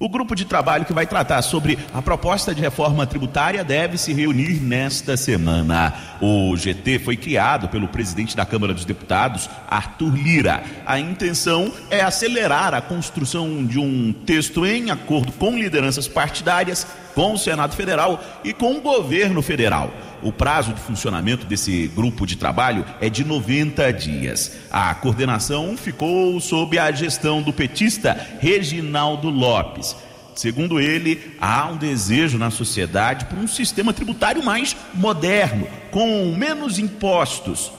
O 0.00 0.08
grupo 0.08 0.36
de 0.36 0.44
trabalho 0.44 0.84
que 0.84 0.92
vai 0.92 1.08
tratar 1.08 1.42
sobre 1.42 1.76
a 1.92 2.00
proposta 2.00 2.54
de 2.54 2.60
reforma 2.60 3.04
tributária 3.04 3.64
deve 3.64 3.98
se 3.98 4.12
reunir 4.12 4.60
nesta 4.60 5.16
semana. 5.16 5.92
O 6.22 6.56
GT 6.56 7.00
foi 7.00 7.16
criado 7.16 7.68
pelo 7.68 7.88
presidente 7.88 8.36
da 8.36 8.46
Câmara 8.46 8.72
dos 8.72 8.84
Deputados, 8.84 9.50
Arthur 9.68 10.14
Lira. 10.14 10.62
A 10.86 11.00
intenção 11.00 11.72
é 11.90 12.00
acelerar 12.00 12.74
a 12.74 12.80
construção 12.80 13.66
de 13.66 13.80
um 13.80 14.12
texto 14.12 14.64
em 14.64 14.92
acordo 14.92 15.32
com 15.32 15.58
lideranças 15.58 16.06
partidárias, 16.06 16.86
com 17.18 17.32
o 17.32 17.36
Senado 17.36 17.74
Federal 17.74 18.22
e 18.44 18.52
com 18.52 18.76
o 18.76 18.80
governo 18.80 19.42
federal. 19.42 19.92
O 20.22 20.30
prazo 20.30 20.72
de 20.72 20.80
funcionamento 20.80 21.46
desse 21.46 21.88
grupo 21.88 22.24
de 22.24 22.36
trabalho 22.36 22.84
é 23.00 23.10
de 23.10 23.24
90 23.24 23.92
dias. 23.92 24.52
A 24.70 24.94
coordenação 24.94 25.76
ficou 25.76 26.40
sob 26.40 26.78
a 26.78 26.92
gestão 26.92 27.42
do 27.42 27.52
petista 27.52 28.16
Reginaldo 28.38 29.30
Lopes. 29.30 29.96
Segundo 30.36 30.78
ele, 30.78 31.34
há 31.40 31.66
um 31.66 31.76
desejo 31.76 32.38
na 32.38 32.52
sociedade 32.52 33.24
por 33.24 33.36
um 33.36 33.48
sistema 33.48 33.92
tributário 33.92 34.44
mais 34.44 34.76
moderno, 34.94 35.66
com 35.90 36.32
menos 36.36 36.78
impostos, 36.78 37.72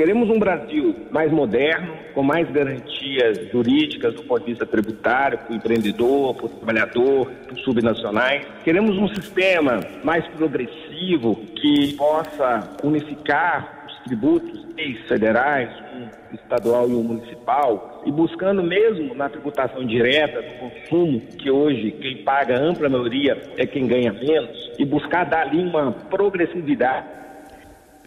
Queremos 0.00 0.30
um 0.30 0.38
Brasil 0.38 0.96
mais 1.10 1.30
moderno, 1.30 1.92
com 2.14 2.22
mais 2.22 2.50
garantias 2.50 3.50
jurídicas 3.52 4.14
do 4.14 4.22
ponto 4.22 4.40
de 4.40 4.52
vista 4.52 4.64
tributário, 4.64 5.36
para 5.36 5.52
o 5.52 5.56
empreendedor, 5.56 6.34
para 6.36 6.46
o 6.46 6.48
trabalhador, 6.48 7.30
para 7.30 7.54
os 7.54 7.60
subnacionais. 7.60 8.46
Queremos 8.64 8.96
um 8.96 9.08
sistema 9.08 9.78
mais 10.02 10.26
progressivo 10.28 11.36
que 11.54 11.92
possa 11.98 12.78
unificar 12.82 13.84
os 13.86 14.04
tributos 14.04 14.64
federais, 15.06 15.68
um 15.94 16.34
estadual 16.34 16.88
e 16.88 16.94
um 16.94 17.02
municipal, 17.02 18.02
e 18.06 18.10
buscando 18.10 18.62
mesmo 18.62 19.14
na 19.14 19.28
tributação 19.28 19.84
direta 19.84 20.40
do 20.40 20.70
consumo, 20.70 21.20
que 21.20 21.50
hoje 21.50 21.90
quem 22.00 22.24
paga 22.24 22.56
a 22.56 22.62
ampla 22.62 22.88
maioria 22.88 23.36
é 23.58 23.66
quem 23.66 23.86
ganha 23.86 24.14
menos, 24.14 24.72
e 24.78 24.84
buscar 24.86 25.24
dali 25.24 25.62
uma 25.62 25.92
progressividade 25.92 27.20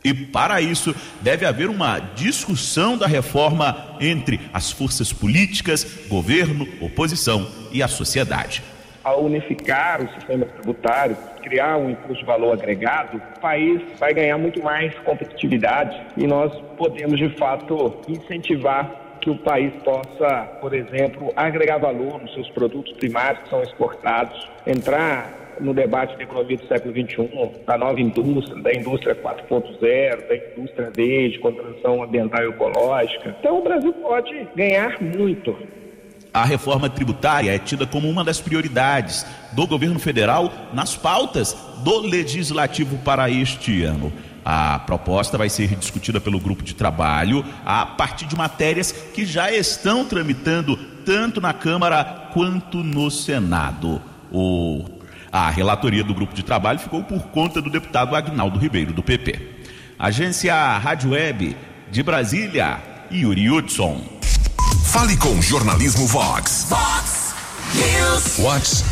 e 0.04 0.14
para 0.14 0.62
isso 0.62 0.96
deve 1.22 1.46
haver 1.46 1.70
uma 1.70 2.00
discussão 2.00 2.98
da 2.98 3.08
reforma 3.08 3.96
entre 4.00 4.40
as 4.54 4.72
forças 4.72 5.14
políticas, 5.14 5.84
governo, 6.08 6.68
oposição 6.82 7.48
e 7.72 7.82
a 7.82 7.88
sociedade. 7.88 8.64
Ao 9.04 9.24
unificar 9.24 10.02
o 10.02 10.14
sistema 10.14 10.46
tributário, 10.46 11.18
criar 11.42 11.78
um 11.78 11.90
imposto 11.90 12.20
de 12.20 12.26
valor 12.26 12.54
agregado, 12.54 13.18
o 13.18 13.40
país 13.40 13.82
vai 14.00 14.14
ganhar 14.14 14.38
muito 14.38 14.64
mais 14.64 14.94
competitividade 15.00 16.02
e 16.16 16.26
nós 16.26 16.54
podemos, 16.78 17.20
de 17.20 17.30
fato, 17.38 18.02
incentivar 18.08 19.18
que 19.20 19.30
o 19.30 19.38
país 19.38 19.74
possa, 19.84 20.44
por 20.60 20.74
exemplo, 20.74 21.32
agregar 21.36 21.78
valor 21.78 22.22
nos 22.22 22.34
seus 22.34 22.50
produtos 22.50 22.94
primários 22.94 23.44
que 23.44 23.50
são 23.50 23.62
exportados, 23.62 24.50
entrar 24.68 25.43
no 25.60 25.74
debate 25.74 26.18
da 26.18 26.24
economia 26.24 26.58
do 26.58 26.68
século 26.68 26.94
XXI, 26.94 27.52
da 27.66 27.78
nova 27.78 28.00
indústria, 28.00 28.62
da 28.62 28.74
indústria 28.74 29.16
4.0, 29.16 30.28
da 30.28 30.36
indústria 30.36 30.92
verde, 30.96 31.40
com 31.40 31.52
transição 31.52 32.04
ambiental 32.04 32.44
e 32.44 32.50
ecológica. 32.50 33.36
Então, 33.40 33.60
o 33.60 33.64
Brasil 33.64 33.94
pode 33.94 34.48
ganhar 34.56 35.02
muito. 35.02 35.56
A 36.34 36.46
reforma 36.46 36.90
tributária 36.90 37.54
é 37.54 37.60
tida 37.60 37.86
como 37.86 38.10
uma 38.10 38.24
das 38.24 38.42
prioridades 38.42 39.24
do 39.52 39.68
governo 39.68 40.00
federal 40.00 40.52
nas 40.74 40.96
pautas 40.96 41.56
do 41.84 42.00
legislativo 42.00 42.98
para 43.00 43.30
este 43.30 43.84
ano. 43.84 44.12
A 44.44 44.80
proposta 44.80 45.38
vai 45.38 45.48
ser 45.48 45.76
discutida 45.76 46.20
pelo 46.20 46.40
grupo 46.40 46.64
de 46.64 46.74
trabalho 46.74 47.46
a 47.64 47.86
partir 47.86 48.26
de 48.26 48.36
matérias 48.36 48.92
que 48.92 49.26
já 49.26 49.52
estão 49.52 50.04
tramitando 50.06 50.76
tanto 51.06 51.40
na 51.40 51.54
Câmara 51.54 52.30
quanto 52.34 52.80
no 52.80 53.12
Senado. 53.12 54.02
O 54.32 54.86
a 55.34 55.50
relatoria 55.50 56.04
do 56.04 56.14
grupo 56.14 56.36
de 56.36 56.44
trabalho 56.44 56.78
ficou 56.78 57.04
por 57.04 57.24
conta 57.30 57.60
do 57.60 57.72
deputado 57.72 58.16
Agnaldo 58.16 58.60
Ribeiro, 58.60 58.94
do 58.94 59.02
PP. 59.02 59.42
Agência 59.98 60.54
Rádio 60.78 61.10
Web 61.10 61.58
de 61.92 62.04
Brasília, 62.04 62.80
Yuri 63.12 63.50
Hudson. 63.50 64.00
Fale 64.86 65.18
com 65.18 65.42
Jornalismo 65.42 66.06
Vox. 66.06 66.68
Vox 66.70 67.34
News. 67.74 68.38
Vox 68.38 68.86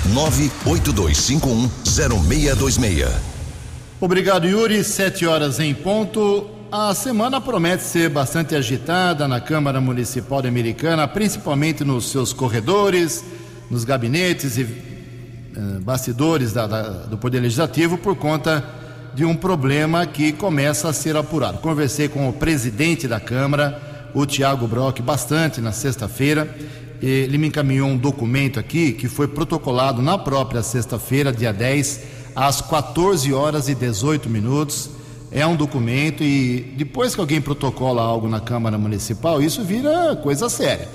982510626. 0.66 3.08
Obrigado, 4.00 4.48
Yuri. 4.48 4.84
Sete 4.84 5.28
horas 5.28 5.60
em 5.60 5.76
ponto. 5.76 6.50
A 6.72 6.96
semana 6.96 7.40
promete 7.40 7.84
ser 7.84 8.10
bastante 8.10 8.56
agitada 8.56 9.28
na 9.28 9.40
Câmara 9.40 9.80
Municipal 9.80 10.40
Americana, 10.40 11.08
principalmente 11.08 11.84
nos 11.84 12.10
seus 12.10 12.34
corredores, 12.34 13.24
nos 13.70 13.84
gabinetes 13.84 14.58
e 14.58 14.91
bastidores 15.82 16.54
da, 16.54 16.68
da, 16.68 16.82
do 16.82 17.18
Poder 17.18 17.40
Legislativo 17.40 17.98
por 17.98 18.16
conta 18.16 18.64
de 19.14 19.26
um 19.26 19.36
problema 19.36 20.06
que 20.06 20.32
começa 20.32 20.90
a 20.90 20.94
ser 20.94 21.16
apurado. 21.18 21.58
Conversei 21.60 22.08
com 22.08 22.30
o 22.30 22.34
presidente 22.34 23.08
da 23.08 23.20
Câmara, 23.20 24.10
o 24.14 24.26
Tiago 24.26 24.68
Brock, 24.68 25.02
bastante 25.02 25.60
na 25.60 25.72
sexta-feira. 25.72 26.54
Ele 27.02 27.38
me 27.38 27.48
encaminhou 27.48 27.90
um 27.90 27.98
documento 27.98 28.60
aqui 28.60 28.94
que 28.94 29.08
foi 29.08 29.28
protocolado 29.28 30.02
na 30.02 30.18
própria 30.18 30.62
sexta-feira, 30.62 31.32
dia 31.32 31.52
10, 31.52 32.02
às 32.36 32.62
14 32.62 33.34
horas 33.34 33.68
e 33.68 33.76
18 33.76 34.30
minutos. 34.30 34.90
É 35.32 35.46
um 35.48 35.56
documento 35.56 36.24
e 36.24 36.74
depois 36.78 37.16
que 37.16 37.22
alguém 37.22 37.42
protocola 37.42 38.02
algo 38.02 38.28
na 38.28 38.40
Câmara 38.40 38.78
Municipal, 38.78 39.42
isso 39.42 39.64
vira 39.64 40.16
coisa 40.18 40.50
séria. 40.50 40.88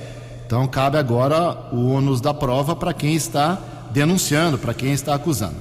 Então 0.47 0.67
cabe 0.69 0.97
agora 0.97 1.69
o 1.73 1.91
ônus 1.91 2.21
da 2.21 2.33
prova 2.33 2.77
para 2.77 2.93
quem 2.93 3.15
está 3.15 3.59
denunciando 3.97 4.59
para 4.59 4.75
quem 4.75 4.93
está 4.93 5.15
acusando. 5.15 5.55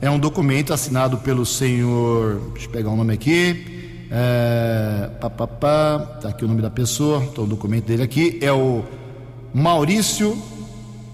É 0.00 0.08
um 0.08 0.18
documento 0.18 0.72
assinado 0.72 1.18
pelo 1.18 1.44
senhor. 1.44 2.40
Deixa 2.52 2.66
eu 2.66 2.72
pegar 2.72 2.88
o 2.88 2.96
nome 2.96 3.12
aqui. 3.12 4.06
É, 4.10 5.10
pá, 5.20 5.28
pá, 5.28 5.46
pá, 5.46 5.98
tá 6.22 6.30
aqui 6.30 6.46
o 6.46 6.48
nome 6.48 6.62
da 6.62 6.70
pessoa, 6.70 7.20
tá 7.34 7.42
o 7.42 7.46
documento 7.46 7.84
dele 7.84 8.02
aqui. 8.02 8.38
É 8.40 8.50
o 8.50 8.82
Maurício. 9.52 10.34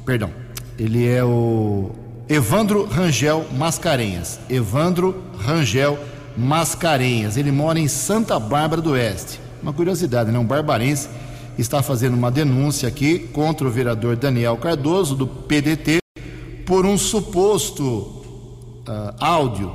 Perdão. 0.06 0.30
Ele 0.78 1.08
é 1.08 1.24
o 1.24 1.90
Evandro 2.28 2.86
Rangel 2.86 3.44
Mascarenhas. 3.52 4.38
Evandro 4.48 5.20
Rangel 5.38 5.98
Mascarenhas. 6.36 7.36
Ele 7.36 7.50
mora 7.50 7.80
em 7.80 7.88
Santa 7.88 8.38
Bárbara 8.38 8.80
do 8.80 8.90
Oeste. 8.90 9.40
Uma 9.60 9.72
curiosidade, 9.72 10.30
né? 10.30 10.38
Um 10.38 10.46
barbarense 10.46 11.08
está 11.58 11.82
fazendo 11.82 12.14
uma 12.14 12.30
denúncia 12.30 12.88
aqui 12.88 13.18
contra 13.18 13.66
o 13.66 13.70
vereador 13.70 14.14
Daniel 14.14 14.56
Cardoso, 14.56 15.16
do 15.16 15.26
PDT, 15.26 16.00
por 16.70 16.86
um 16.86 16.96
suposto 16.96 17.84
uh, 17.84 19.12
áudio. 19.18 19.72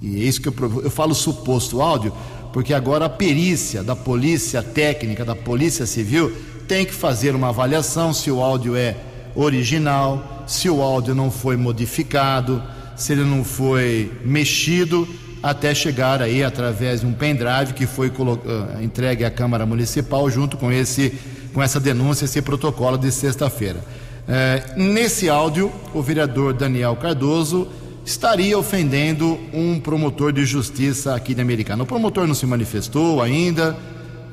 E 0.00 0.22
é 0.22 0.24
isso 0.24 0.40
que 0.40 0.46
eu, 0.46 0.54
eu 0.84 0.88
falo 0.88 1.12
suposto 1.16 1.82
áudio, 1.82 2.12
porque 2.52 2.72
agora 2.72 3.06
a 3.06 3.08
perícia 3.08 3.82
da 3.82 3.96
polícia 3.96 4.62
técnica, 4.62 5.24
da 5.24 5.34
polícia 5.34 5.84
civil, 5.84 6.32
tem 6.68 6.86
que 6.86 6.94
fazer 6.94 7.34
uma 7.34 7.48
avaliação 7.48 8.12
se 8.12 8.30
o 8.30 8.40
áudio 8.40 8.76
é 8.76 8.96
original, 9.34 10.44
se 10.46 10.70
o 10.70 10.80
áudio 10.80 11.12
não 11.12 11.28
foi 11.28 11.56
modificado, 11.56 12.62
se 12.94 13.14
ele 13.14 13.24
não 13.24 13.42
foi 13.42 14.12
mexido, 14.24 15.08
até 15.42 15.74
chegar 15.74 16.22
aí 16.22 16.44
através 16.44 17.00
de 17.00 17.06
um 17.06 17.12
pendrive 17.12 17.72
que 17.74 17.84
foi 17.84 18.10
uh, 18.10 18.80
entregue 18.80 19.24
à 19.24 19.30
Câmara 19.30 19.66
Municipal 19.66 20.30
junto 20.30 20.56
com 20.56 20.70
esse 20.70 21.18
com 21.52 21.60
essa 21.60 21.80
denúncia, 21.80 22.26
esse 22.26 22.40
protocolo 22.40 22.96
de 22.96 23.10
sexta-feira. 23.10 23.82
É, 24.28 24.74
nesse 24.76 25.30
áudio, 25.30 25.72
o 25.94 26.02
vereador 26.02 26.52
Daniel 26.52 26.94
Cardoso 26.96 27.66
estaria 28.04 28.58
ofendendo 28.58 29.40
um 29.54 29.80
promotor 29.80 30.32
de 30.32 30.44
justiça 30.44 31.14
aqui 31.14 31.34
de 31.34 31.40
Americana. 31.40 31.82
O 31.82 31.86
promotor 31.86 32.26
não 32.26 32.34
se 32.34 32.44
manifestou 32.44 33.22
ainda, 33.22 33.74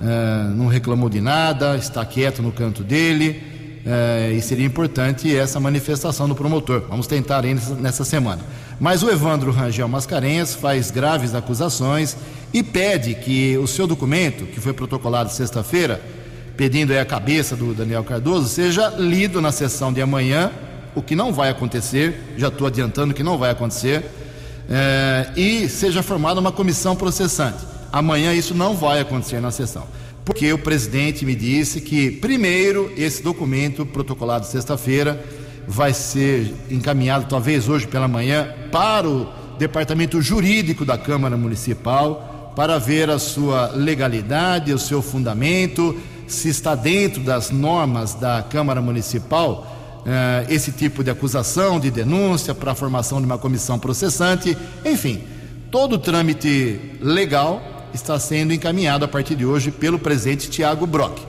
é, 0.01 0.49
não 0.53 0.67
reclamou 0.67 1.10
de 1.10 1.21
nada, 1.21 1.77
está 1.77 2.05
quieto 2.05 2.41
no 2.41 2.51
canto 2.51 2.84
dele, 2.84 3.41
é, 3.86 4.34
e 4.34 4.41
seria 4.41 4.65
importante 4.65 5.34
essa 5.34 5.62
manifestação 5.62 6.27
do 6.27 6.36
promotor. 6.36 6.84
Vamos 6.89 7.08
tentar 7.08 7.45
ainda 7.45 7.62
nessa 7.75 8.03
semana. 8.03 8.41
Mas 8.77 9.01
o 9.01 9.10
Evandro 9.10 9.49
Rangel 9.49 9.88
Mascarenhas 9.88 10.53
faz 10.53 10.91
graves 10.91 11.34
acusações 11.34 12.17
e 12.53 12.62
pede 12.62 13.15
que 13.15 13.58
o 13.58 13.67
seu 13.67 13.88
documento, 13.88 14.45
que 14.45 14.60
foi 14.60 14.73
protocolado 14.73 15.31
sexta-feira, 15.31 16.01
pedindo 16.57 16.91
aí 16.91 16.99
a 16.99 17.05
cabeça 17.05 17.55
do 17.55 17.73
Daniel 17.73 18.03
Cardoso, 18.03 18.47
seja 18.47 18.89
lido 18.97 19.41
na 19.41 19.51
sessão 19.51 19.91
de 19.91 20.01
amanhã, 20.01 20.51
o 20.95 21.01
que 21.01 21.15
não 21.15 21.33
vai 21.33 21.49
acontecer, 21.49 22.33
já 22.37 22.47
estou 22.47 22.67
adiantando 22.67 23.13
que 23.13 23.23
não 23.23 23.37
vai 23.37 23.51
acontecer, 23.51 24.05
é, 24.69 25.29
e 25.35 25.67
seja 25.67 26.01
formada 26.01 26.39
uma 26.39 26.51
comissão 26.51 26.95
processante. 26.95 27.65
Amanhã 27.91 28.33
isso 28.33 28.53
não 28.53 28.75
vai 28.75 28.99
acontecer 28.99 29.39
na 29.39 29.51
sessão, 29.51 29.85
porque 30.23 30.51
o 30.53 30.57
presidente 30.57 31.25
me 31.25 31.35
disse 31.35 31.81
que, 31.81 32.11
primeiro, 32.11 32.91
esse 32.95 33.21
documento 33.21 33.85
protocolado 33.85 34.45
sexta-feira 34.45 35.23
vai 35.67 35.93
ser 35.93 36.53
encaminhado, 36.69 37.25
talvez 37.27 37.67
hoje 37.67 37.87
pela 37.87 38.07
manhã, 38.07 38.47
para 38.71 39.07
o 39.07 39.27
departamento 39.57 40.21
jurídico 40.21 40.85
da 40.85 40.97
Câmara 40.97 41.35
Municipal 41.35 42.53
para 42.55 42.79
ver 42.79 43.09
a 43.09 43.19
sua 43.19 43.71
legalidade, 43.71 44.73
o 44.73 44.79
seu 44.79 45.01
fundamento, 45.01 45.97
se 46.27 46.49
está 46.49 46.75
dentro 46.75 47.21
das 47.21 47.49
normas 47.49 48.13
da 48.13 48.43
Câmara 48.43 48.81
Municipal 48.81 49.75
eh, 50.05 50.45
esse 50.49 50.71
tipo 50.71 51.03
de 51.03 51.09
acusação, 51.09 51.79
de 51.79 51.89
denúncia 51.89 52.53
para 52.53 52.73
a 52.73 52.75
formação 52.75 53.19
de 53.19 53.25
uma 53.25 53.38
comissão 53.38 53.79
processante, 53.79 54.55
enfim, 54.85 55.23
todo 55.71 55.93
o 55.93 55.97
trâmite 55.97 56.97
legal 57.01 57.61
está 57.93 58.19
sendo 58.19 58.53
encaminhado 58.53 59.03
a 59.03 59.07
partir 59.07 59.35
de 59.35 59.45
hoje 59.45 59.71
pelo 59.71 59.97
presidente 59.97 60.49
Tiago 60.49 60.85
Brock. 60.85 61.19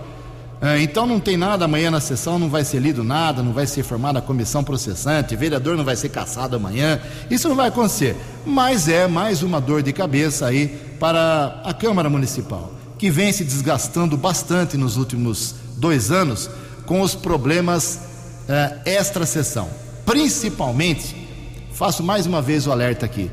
É, 0.60 0.80
então 0.80 1.06
não 1.06 1.20
tem 1.20 1.36
nada 1.36 1.66
amanhã 1.66 1.90
na 1.90 2.00
sessão, 2.00 2.38
não 2.38 2.48
vai 2.48 2.64
ser 2.64 2.80
lido 2.80 3.04
nada, 3.04 3.42
não 3.42 3.52
vai 3.52 3.66
ser 3.66 3.82
formada 3.82 4.18
a 4.18 4.22
comissão 4.22 4.64
processante, 4.64 5.36
vereador 5.36 5.76
não 5.76 5.84
vai 5.84 5.96
ser 5.96 6.08
caçado 6.08 6.56
amanhã, 6.56 6.98
isso 7.30 7.48
não 7.48 7.56
vai 7.56 7.68
acontecer. 7.68 8.16
Mas 8.44 8.88
é 8.88 9.06
mais 9.06 9.42
uma 9.42 9.60
dor 9.60 9.82
de 9.82 9.92
cabeça 9.92 10.46
aí 10.46 10.68
para 10.98 11.60
a 11.62 11.74
Câmara 11.74 12.08
Municipal, 12.08 12.72
que 12.98 13.10
vem 13.10 13.32
se 13.32 13.44
desgastando 13.44 14.16
bastante 14.16 14.76
nos 14.76 14.96
últimos 14.96 15.54
dois 15.76 16.10
anos 16.10 16.48
com 16.86 17.00
os 17.00 17.14
problemas 17.14 18.00
é, 18.48 18.96
extra-sessão. 18.98 19.68
Principalmente, 20.04 21.14
faço 21.72 22.02
mais 22.02 22.26
uma 22.26 22.40
vez 22.40 22.66
o 22.66 22.72
alerta 22.72 23.04
aqui, 23.06 23.30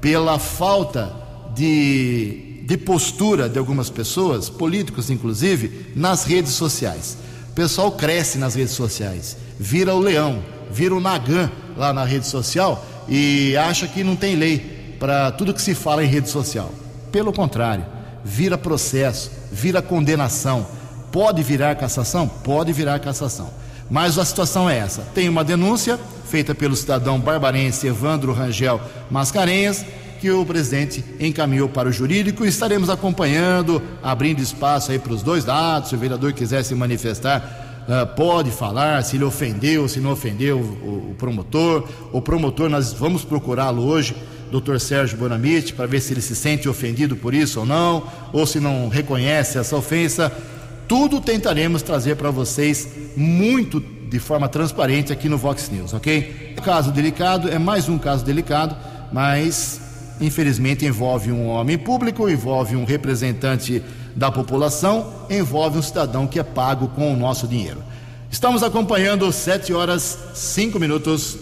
pela 0.00 0.38
falta 0.38 1.14
de 1.54 2.46
de 2.66 2.76
postura 2.76 3.48
de 3.48 3.60
algumas 3.60 3.88
pessoas, 3.88 4.50
políticos 4.50 5.08
inclusive, 5.08 5.92
nas 5.94 6.24
redes 6.24 6.52
sociais. 6.52 7.16
O 7.50 7.52
pessoal 7.54 7.92
cresce 7.92 8.38
nas 8.38 8.56
redes 8.56 8.74
sociais, 8.74 9.36
vira 9.58 9.94
o 9.94 10.00
leão, 10.00 10.42
vira 10.70 10.94
o 10.94 11.00
nagã 11.00 11.48
lá 11.76 11.92
na 11.92 12.04
rede 12.04 12.26
social 12.26 12.84
e 13.08 13.56
acha 13.56 13.86
que 13.86 14.02
não 14.02 14.16
tem 14.16 14.34
lei 14.34 14.96
para 14.98 15.30
tudo 15.30 15.54
que 15.54 15.62
se 15.62 15.76
fala 15.76 16.04
em 16.04 16.08
rede 16.08 16.28
social. 16.28 16.72
Pelo 17.12 17.32
contrário, 17.32 17.86
vira 18.26 18.58
processo, 18.58 19.30
vira 19.52 19.80
condenação. 19.80 20.66
Pode 21.12 21.42
virar 21.44 21.76
cassação? 21.76 22.26
Pode 22.28 22.72
virar 22.72 22.98
cassação. 22.98 23.48
Mas 23.88 24.18
a 24.18 24.24
situação 24.24 24.68
é 24.68 24.76
essa: 24.76 25.02
tem 25.14 25.28
uma 25.28 25.44
denúncia 25.44 25.98
feita 26.28 26.52
pelo 26.52 26.74
cidadão 26.74 27.20
barbarense 27.20 27.86
Evandro 27.86 28.32
Rangel 28.32 28.80
Mascarenhas 29.08 29.86
que 30.20 30.30
o 30.30 30.44
presidente 30.44 31.04
encaminhou 31.20 31.68
para 31.68 31.90
o 31.90 31.92
jurídico 31.92 32.44
estaremos 32.44 32.88
acompanhando, 32.88 33.82
abrindo 34.02 34.40
espaço 34.40 34.90
aí 34.90 34.98
para 34.98 35.12
os 35.12 35.22
dois 35.22 35.44
lados. 35.44 35.90
Se 35.90 35.94
o 35.94 35.98
vereador 35.98 36.32
quiser 36.32 36.64
se 36.64 36.74
manifestar, 36.74 37.84
uh, 37.86 38.14
pode 38.16 38.50
falar 38.50 39.04
se 39.04 39.16
ele 39.16 39.24
ofendeu, 39.24 39.86
se 39.86 40.00
não 40.00 40.12
ofendeu 40.12 40.58
o 40.58 41.14
promotor. 41.18 41.86
O 42.12 42.22
promotor, 42.22 42.70
nós 42.70 42.94
vamos 42.94 43.24
procurá-lo 43.24 43.86
hoje, 43.86 44.16
doutor 44.50 44.80
Sérgio 44.80 45.18
Bonamite, 45.18 45.72
para 45.72 45.86
ver 45.86 46.00
se 46.00 46.12
ele 46.12 46.20
se 46.20 46.34
sente 46.34 46.68
ofendido 46.68 47.16
por 47.16 47.34
isso 47.34 47.60
ou 47.60 47.66
não, 47.66 48.06
ou 48.32 48.46
se 48.46 48.60
não 48.60 48.88
reconhece 48.88 49.58
essa 49.58 49.76
ofensa. 49.76 50.32
Tudo 50.88 51.20
tentaremos 51.20 51.82
trazer 51.82 52.16
para 52.16 52.30
vocês 52.30 52.88
muito 53.16 53.80
de 53.80 54.18
forma 54.18 54.48
transparente 54.48 55.12
aqui 55.12 55.28
no 55.28 55.36
Vox 55.36 55.68
News, 55.68 55.92
ok? 55.92 56.54
Caso 56.62 56.92
delicado, 56.92 57.48
é 57.48 57.58
mais 57.58 57.88
um 57.88 57.98
caso 57.98 58.24
delicado, 58.24 58.76
mas 59.12 59.80
infelizmente 60.20 60.86
envolve 60.86 61.30
um 61.30 61.48
homem 61.48 61.76
público, 61.76 62.28
envolve 62.28 62.76
um 62.76 62.84
representante 62.84 63.82
da 64.14 64.30
população, 64.30 65.12
envolve 65.28 65.78
um 65.78 65.82
cidadão 65.82 66.26
que 66.26 66.38
é 66.38 66.42
pago 66.42 66.88
com 66.88 67.12
o 67.12 67.16
nosso 67.16 67.46
dinheiro. 67.46 67.82
Estamos 68.30 68.62
acompanhando 68.62 69.30
7 69.30 69.72
horas 69.72 70.18
5 70.34 70.78
minutos. 70.78 71.38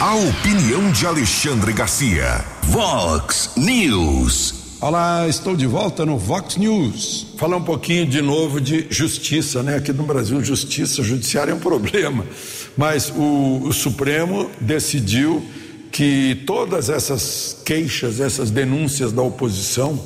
A 0.00 0.14
opinião 0.14 0.92
de 0.92 1.04
Alexandre 1.04 1.72
Garcia. 1.72 2.44
Vox 2.62 3.50
News. 3.56 4.78
Olá, 4.80 5.26
estou 5.26 5.56
de 5.56 5.66
volta 5.66 6.06
no 6.06 6.16
Vox 6.16 6.56
News. 6.56 7.26
Falar 7.36 7.56
um 7.56 7.64
pouquinho 7.64 8.06
de 8.06 8.22
novo 8.22 8.60
de 8.60 8.86
justiça, 8.88 9.60
né? 9.60 9.74
Aqui 9.74 9.92
no 9.92 10.04
Brasil, 10.04 10.40
justiça, 10.44 11.02
judiciário 11.02 11.50
é 11.50 11.54
um 11.54 11.58
problema. 11.58 12.24
Mas 12.76 13.10
o, 13.10 13.62
o 13.64 13.72
Supremo 13.72 14.48
decidiu 14.60 15.44
que 15.90 16.44
todas 16.46 16.90
essas 16.90 17.56
queixas, 17.64 18.20
essas 18.20 18.52
denúncias 18.52 19.10
da 19.10 19.22
oposição 19.22 20.00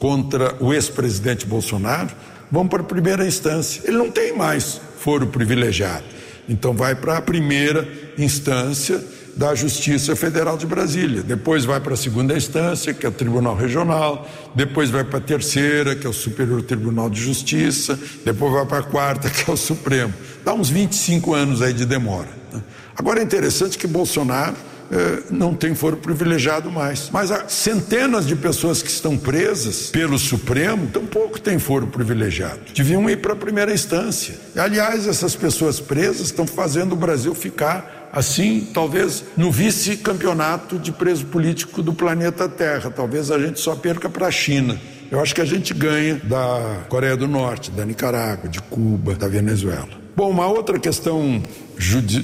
contra 0.00 0.56
o 0.58 0.74
ex-presidente 0.74 1.46
Bolsonaro 1.46 2.10
vão 2.50 2.66
para 2.66 2.80
a 2.80 2.84
primeira 2.84 3.24
instância. 3.24 3.82
Ele 3.84 3.96
não 3.96 4.10
tem 4.10 4.36
mais 4.36 4.80
foro 4.98 5.28
privilegiado. 5.28 6.04
Então 6.48 6.74
vai 6.74 6.96
para 6.96 7.18
a 7.18 7.22
primeira 7.22 7.88
instância 8.18 9.00
da 9.36 9.54
Justiça 9.54 10.16
Federal 10.16 10.56
de 10.56 10.66
Brasília. 10.66 11.22
Depois 11.22 11.64
vai 11.64 11.78
para 11.78 11.92
a 11.92 11.96
segunda 11.96 12.34
instância, 12.34 12.94
que 12.94 13.04
é 13.04 13.08
o 13.08 13.12
Tribunal 13.12 13.54
Regional, 13.54 14.26
depois 14.54 14.88
vai 14.88 15.04
para 15.04 15.18
a 15.18 15.20
terceira, 15.20 15.94
que 15.94 16.06
é 16.06 16.10
o 16.10 16.12
Superior 16.12 16.62
Tribunal 16.62 17.10
de 17.10 17.20
Justiça, 17.20 17.98
depois 18.24 18.52
vai 18.52 18.64
para 18.64 18.78
a 18.78 18.82
quarta, 18.82 19.28
que 19.30 19.48
é 19.48 19.52
o 19.52 19.56
Supremo. 19.56 20.14
Dá 20.44 20.54
uns 20.54 20.70
25 20.70 21.34
anos 21.34 21.60
aí 21.60 21.74
de 21.74 21.84
demora. 21.84 22.30
Né? 22.50 22.62
Agora 22.96 23.20
é 23.20 23.22
interessante 23.22 23.76
que 23.76 23.86
Bolsonaro 23.86 24.56
eh, 24.90 25.24
não 25.30 25.52
tem 25.52 25.74
foro 25.74 25.96
privilegiado 25.96 26.70
mais. 26.70 27.10
Mas 27.12 27.30
há 27.30 27.48
centenas 27.48 28.26
de 28.26 28.36
pessoas 28.36 28.82
que 28.82 28.88
estão 28.88 29.18
presas 29.18 29.88
pelo 29.88 30.18
Supremo, 30.18 30.86
tampouco 30.86 31.40
têm 31.40 31.58
foro 31.58 31.88
privilegiado. 31.88 32.60
Deviam 32.74 33.08
ir 33.10 33.20
para 33.20 33.32
a 33.32 33.36
primeira 33.36 33.72
instância. 33.72 34.36
Aliás, 34.56 35.06
essas 35.06 35.34
pessoas 35.34 35.80
presas 35.80 36.26
estão 36.26 36.46
fazendo 36.46 36.92
o 36.92 36.96
Brasil 36.96 37.34
ficar 37.34 38.05
assim, 38.16 38.66
talvez 38.72 39.22
no 39.36 39.52
vice-campeonato 39.52 40.78
de 40.78 40.90
preso 40.90 41.26
político 41.26 41.82
do 41.82 41.92
planeta 41.92 42.48
Terra. 42.48 42.90
Talvez 42.90 43.30
a 43.30 43.38
gente 43.38 43.60
só 43.60 43.76
perca 43.76 44.08
para 44.08 44.26
a 44.26 44.30
China. 44.30 44.80
Eu 45.10 45.20
acho 45.20 45.34
que 45.34 45.42
a 45.42 45.44
gente 45.44 45.74
ganha 45.74 46.14
da 46.24 46.86
Coreia 46.88 47.14
do 47.14 47.28
Norte, 47.28 47.70
da 47.70 47.84
Nicarágua, 47.84 48.48
de 48.48 48.60
Cuba, 48.62 49.14
da 49.14 49.28
Venezuela. 49.28 49.88
Bom, 50.16 50.30
uma 50.30 50.46
outra 50.46 50.78
questão 50.78 51.42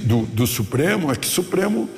do, 0.07 0.23
do 0.23 0.47
Supremo 0.47 1.13
é 1.13 1.15
que 1.15 1.27
o 1.27 1.31
Supremo 1.31 1.91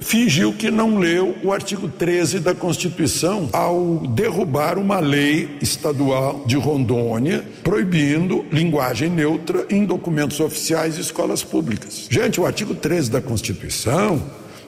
fingiu 0.00 0.52
que 0.52 0.70
não 0.70 0.98
leu 0.98 1.34
o 1.42 1.52
artigo 1.52 1.88
13 1.88 2.40
da 2.40 2.54
Constituição 2.54 3.48
ao 3.52 4.06
derrubar 4.08 4.78
uma 4.78 5.00
lei 5.00 5.56
estadual 5.60 6.44
de 6.46 6.56
Rondônia 6.56 7.44
proibindo 7.62 8.44
linguagem 8.52 9.08
neutra 9.08 9.66
em 9.70 9.84
documentos 9.84 10.40
oficiais 10.40 10.98
e 10.98 11.00
escolas 11.00 11.42
públicas. 11.42 12.06
Gente, 12.10 12.40
o 12.40 12.46
artigo 12.46 12.74
13 12.74 13.10
da 13.10 13.22
Constituição 13.22 14.22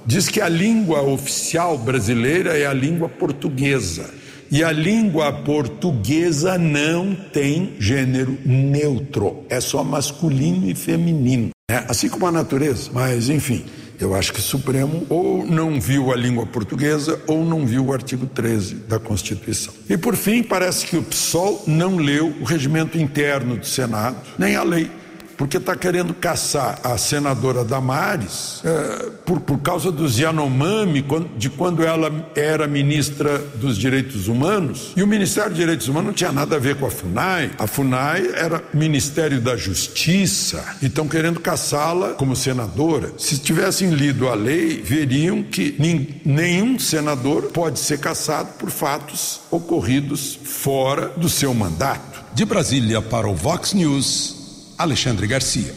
diz 0.07 0.29
que 0.29 0.41
a 0.41 0.49
língua 0.49 1.03
oficial 1.03 1.77
brasileira 1.77 2.57
é 2.57 2.65
a 2.65 2.73
língua 2.73 3.09
portuguesa. 3.09 4.09
E 4.49 4.63
a 4.63 4.71
língua 4.71 5.33
portuguesa 5.33 6.57
não 6.57 7.17
tem 7.33 7.75
gênero 7.81 8.39
neutro, 8.47 9.45
é 9.49 9.61
só 9.61 9.83
masculino 9.83 10.71
e 10.71 10.75
feminino. 10.75 11.51
É 11.69 11.85
assim 11.89 12.09
como 12.09 12.29
a 12.29 12.33
natureza, 12.33 12.91
mas 12.93 13.29
enfim. 13.29 13.65
Eu 13.99 14.15
acho 14.15 14.33
que 14.33 14.41
o 14.41 14.43
Supremo 14.43 15.07
ou 15.09 15.47
não 15.47 15.81
viu 15.81 16.13
a 16.13 16.17
língua 16.17 16.47
portuguesa 16.47 17.21
ou 17.27 17.45
não 17.45 17.67
viu 17.67 17.87
o 17.87 17.93
artigo 17.93 18.27
13 18.27 18.75
da 18.75 18.99
Constituição. 18.99 19.73
E 19.89 19.97
por 19.97 20.17
fim, 20.17 20.43
parece 20.43 20.87
que 20.87 20.97
o 20.97 21.03
PSOL 21.03 21.63
não 21.67 21.97
leu 21.97 22.35
o 22.41 22.45
regimento 22.45 22.99
interno 22.99 23.57
do 23.57 23.67
Senado, 23.67 24.17
nem 24.39 24.57
a 24.57 24.63
lei 24.63 24.91
porque 25.37 25.59
está 25.59 25.77
querendo 25.77 26.15
caçar 26.15 26.81
a 26.83 26.97
senadora 26.97 27.65
Damares 27.65 28.63
é, 28.65 29.11
por, 29.25 29.41
por 29.41 29.59
causa 29.59 29.93
dos 29.93 30.19
Yanomami, 30.19 31.05
de 31.37 31.51
quando 31.51 31.83
ela 31.83 32.11
era 32.35 32.67
ministra 32.67 33.39
dos 33.55 33.77
Direitos 33.77 34.29
Humanos. 34.29 34.93
E 34.97 35.03
o 35.03 35.07
Ministério 35.07 35.51
dos 35.51 35.59
Direitos 35.59 35.89
Humanos 35.89 36.07
não 36.09 36.15
tinha 36.15 36.33
nada 36.33 36.57
a 36.57 36.59
ver 36.59 36.77
com 36.77 36.87
a 36.87 36.91
FUNAI. 36.91 37.51
A 37.59 37.67
FUNAI 37.67 38.31
era 38.35 38.63
Ministério 38.73 39.41
da 39.41 39.57
Justiça 39.57 40.65
e 40.81 40.87
estão 40.87 41.07
querendo 41.07 41.41
caçá-la 41.41 42.11
como 42.11 42.35
senadora. 42.35 43.13
Se 43.19 43.39
tivessem 43.39 43.91
lido 43.91 44.29
a 44.29 44.35
lei, 44.35 44.81
veriam 44.83 45.43
que 45.43 45.77
nenhum 46.25 46.79
senador 46.79 47.51
pode 47.53 47.79
ser 47.79 47.99
caçado 47.99 48.51
por 48.59 48.71
fatos 48.71 49.41
ocorridos 49.51 50.39
fora 50.43 51.09
do 51.17 51.29
seu 51.29 51.53
mandato. 51.53 52.25
De 52.35 52.45
Brasília 52.45 53.01
para 53.01 53.29
o 53.29 53.35
Vox 53.35 53.73
News. 53.73 54.36
Alexandre 54.79 55.27
Garcia. 55.27 55.75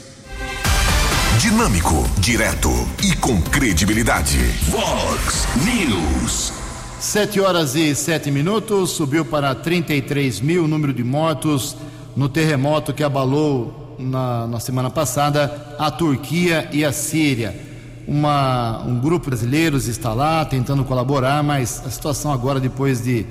Dinâmico, 1.40 2.06
direto 2.20 2.70
e 3.02 3.16
com 3.16 3.42
credibilidade. 3.42 4.38
Vox 4.68 5.48
News. 5.64 6.52
Sete 7.00 7.40
horas 7.40 7.76
e 7.76 7.96
sete 7.96 8.30
minutos, 8.30 8.90
subiu 8.90 9.24
para 9.24 9.56
33 9.56 10.42
mil 10.42 10.66
o 10.66 10.68
número 10.68 10.94
de 10.94 11.02
mortos 11.02 11.78
no 12.14 12.28
terremoto 12.28 12.94
que 12.94 13.02
abalou 13.02 13.96
na, 13.98 14.46
na 14.48 14.60
semana 14.60 14.90
passada 14.90 15.76
a 15.80 15.90
Turquia 15.90 16.68
e 16.74 16.84
a 16.84 16.92
Síria. 16.92 17.58
Uma, 18.06 18.84
um 18.86 19.00
grupo 19.00 19.26
de 19.26 19.30
brasileiros 19.30 19.88
está 19.88 20.14
lá 20.14 20.44
tentando 20.44 20.84
colaborar, 20.84 21.42
mas 21.42 21.82
a 21.86 21.90
situação 21.90 22.34
agora, 22.34 22.60
depois 22.60 23.02
de 23.02 23.26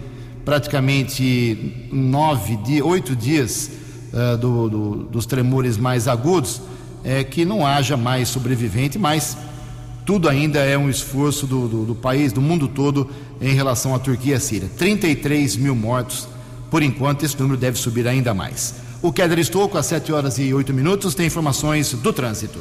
praticamente 0.47 1.89
nove, 1.93 2.59
oito 2.83 3.15
dias 3.15 3.78
uh, 4.13 4.37
do, 4.37 4.69
do, 4.69 4.95
dos 5.05 5.27
tremores 5.27 5.77
mais 5.77 6.09
agudos 6.09 6.61
é 7.05 7.23
que 7.25 7.45
não 7.45 7.67
haja 7.67 7.97
mais 7.97 8.29
sobrevivente, 8.29 8.99
mas 8.99 9.37
tudo 10.05 10.29
ainda 10.29 10.61
é 10.61 10.77
um 10.77 10.89
esforço 10.89 11.47
do, 11.47 11.69
do, 11.69 11.85
do 11.85 11.95
país, 11.95 12.33
do 12.33 12.41
mundo 12.41 12.67
todo, 12.67 13.09
em 13.41 13.55
relação 13.55 13.95
à 13.95 13.99
Turquia 13.99 14.33
e 14.33 14.37
à 14.37 14.41
Síria. 14.41 14.71
33 14.77 15.57
mil 15.57 15.75
mortos, 15.75 16.27
por 16.71 16.83
enquanto, 16.83 17.25
esse 17.25 17.39
número 17.39 17.59
deve 17.59 17.79
subir 17.79 18.07
ainda 18.09 18.33
mais. 18.35 18.75
O 19.01 19.13
Keller 19.13 19.39
Estouco, 19.39 19.79
às 19.79 19.87
7 19.87 20.13
horas 20.13 20.39
e 20.39 20.53
8 20.53 20.73
minutos, 20.73 21.15
tem 21.15 21.27
informações 21.27 21.93
do 21.93 22.13
trânsito. 22.13 22.59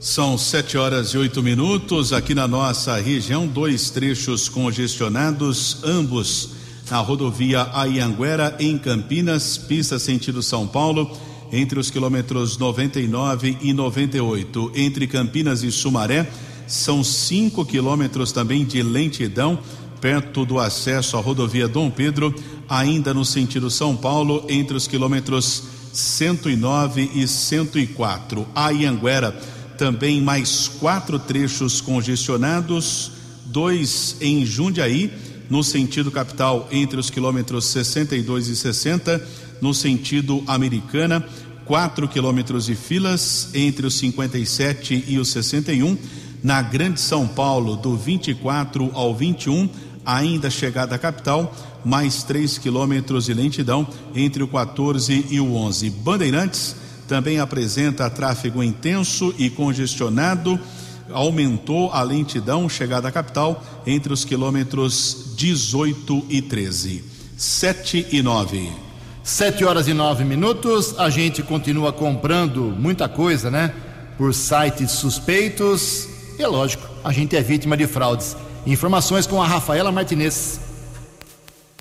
São 0.00 0.38
7 0.38 0.78
horas 0.78 1.08
e 1.08 1.18
8 1.18 1.42
minutos. 1.42 2.12
Aqui 2.12 2.34
na 2.34 2.46
nossa 2.46 2.96
região, 2.96 3.46
dois 3.46 3.90
trechos 3.90 4.48
congestionados, 4.48 5.78
ambos 5.84 6.50
na 6.90 6.98
rodovia 6.98 7.68
Ayanguera, 7.72 8.56
em 8.58 8.78
Campinas, 8.78 9.58
pista 9.58 9.98
sentido 9.98 10.42
São 10.42 10.66
Paulo, 10.66 11.10
entre 11.52 11.78
os 11.78 11.90
quilômetros 11.90 12.56
99 12.56 13.58
e 13.60 13.72
98. 13.72 14.72
Entre 14.74 15.06
Campinas 15.06 15.62
e 15.62 15.70
Sumaré, 15.70 16.30
são 16.66 17.04
5 17.04 17.64
quilômetros 17.66 18.32
também 18.32 18.64
de 18.64 18.82
lentidão, 18.82 19.58
perto 20.00 20.44
do 20.44 20.58
acesso 20.58 21.16
à 21.16 21.20
rodovia 21.20 21.68
Dom 21.68 21.90
Pedro, 21.90 22.34
ainda 22.68 23.12
no 23.12 23.24
sentido 23.24 23.70
São 23.70 23.96
Paulo, 23.96 24.44
entre 24.48 24.76
os 24.76 24.86
quilômetros 24.86 25.64
109 25.92 27.10
e 27.14 27.26
104. 27.26 28.46
Ayanguera, 28.54 29.32
também 29.76 30.20
mais 30.20 30.68
quatro 30.68 31.18
trechos 31.18 31.80
congestionados, 31.80 33.12
dois 33.46 34.16
em 34.20 34.44
Jundiaí 34.44 35.27
no 35.48 35.62
sentido 35.64 36.10
capital 36.10 36.68
entre 36.70 36.98
os 36.98 37.10
quilômetros 37.10 37.64
62 37.66 38.48
e 38.48 38.56
60, 38.56 39.24
no 39.60 39.72
sentido 39.72 40.42
americana, 40.46 41.24
4 41.64 42.08
quilômetros 42.08 42.66
de 42.66 42.74
filas 42.74 43.50
entre 43.54 43.86
os 43.86 43.94
57 43.94 45.04
e 45.06 45.18
os 45.18 45.28
61, 45.28 45.96
na 46.42 46.62
Grande 46.62 47.00
São 47.00 47.26
Paulo, 47.26 47.76
do 47.76 47.96
24 47.96 48.90
ao 48.94 49.14
21, 49.14 49.68
ainda 50.04 50.48
chegada 50.48 50.94
à 50.94 50.98
capital, 50.98 51.54
mais 51.84 52.22
3 52.22 52.58
quilômetros 52.58 53.26
de 53.26 53.34
lentidão 53.34 53.86
entre 54.14 54.42
o 54.42 54.48
14 54.48 55.26
e 55.30 55.40
o 55.40 55.54
11. 55.54 55.90
Bandeirantes 55.90 56.76
também 57.06 57.38
apresenta 57.38 58.08
tráfego 58.08 58.62
intenso 58.62 59.34
e 59.38 59.50
congestionado 59.50 60.58
aumentou 61.12 61.90
a 61.92 62.02
lentidão 62.02 62.68
chegada 62.68 63.08
à 63.08 63.12
capital 63.12 63.62
entre 63.86 64.12
os 64.12 64.24
quilômetros 64.24 65.34
18 65.36 66.26
e 66.28 66.42
13. 66.42 67.04
7 67.36 68.06
e 68.12 68.22
9. 68.22 68.70
7 69.22 69.64
horas 69.64 69.88
e 69.88 69.94
9 69.94 70.24
minutos. 70.24 70.94
A 70.98 71.10
gente 71.10 71.42
continua 71.42 71.92
comprando 71.92 72.74
muita 72.78 73.08
coisa, 73.08 73.50
né? 73.50 73.74
Por 74.16 74.34
sites 74.34 74.90
suspeitos. 74.92 76.08
E 76.38 76.42
é 76.42 76.46
lógico, 76.46 76.88
a 77.04 77.12
gente 77.12 77.36
é 77.36 77.42
vítima 77.42 77.76
de 77.76 77.86
fraudes. 77.86 78.36
Informações 78.66 79.26
com 79.26 79.42
a 79.42 79.46
Rafaela 79.46 79.92
Martinez. 79.92 80.67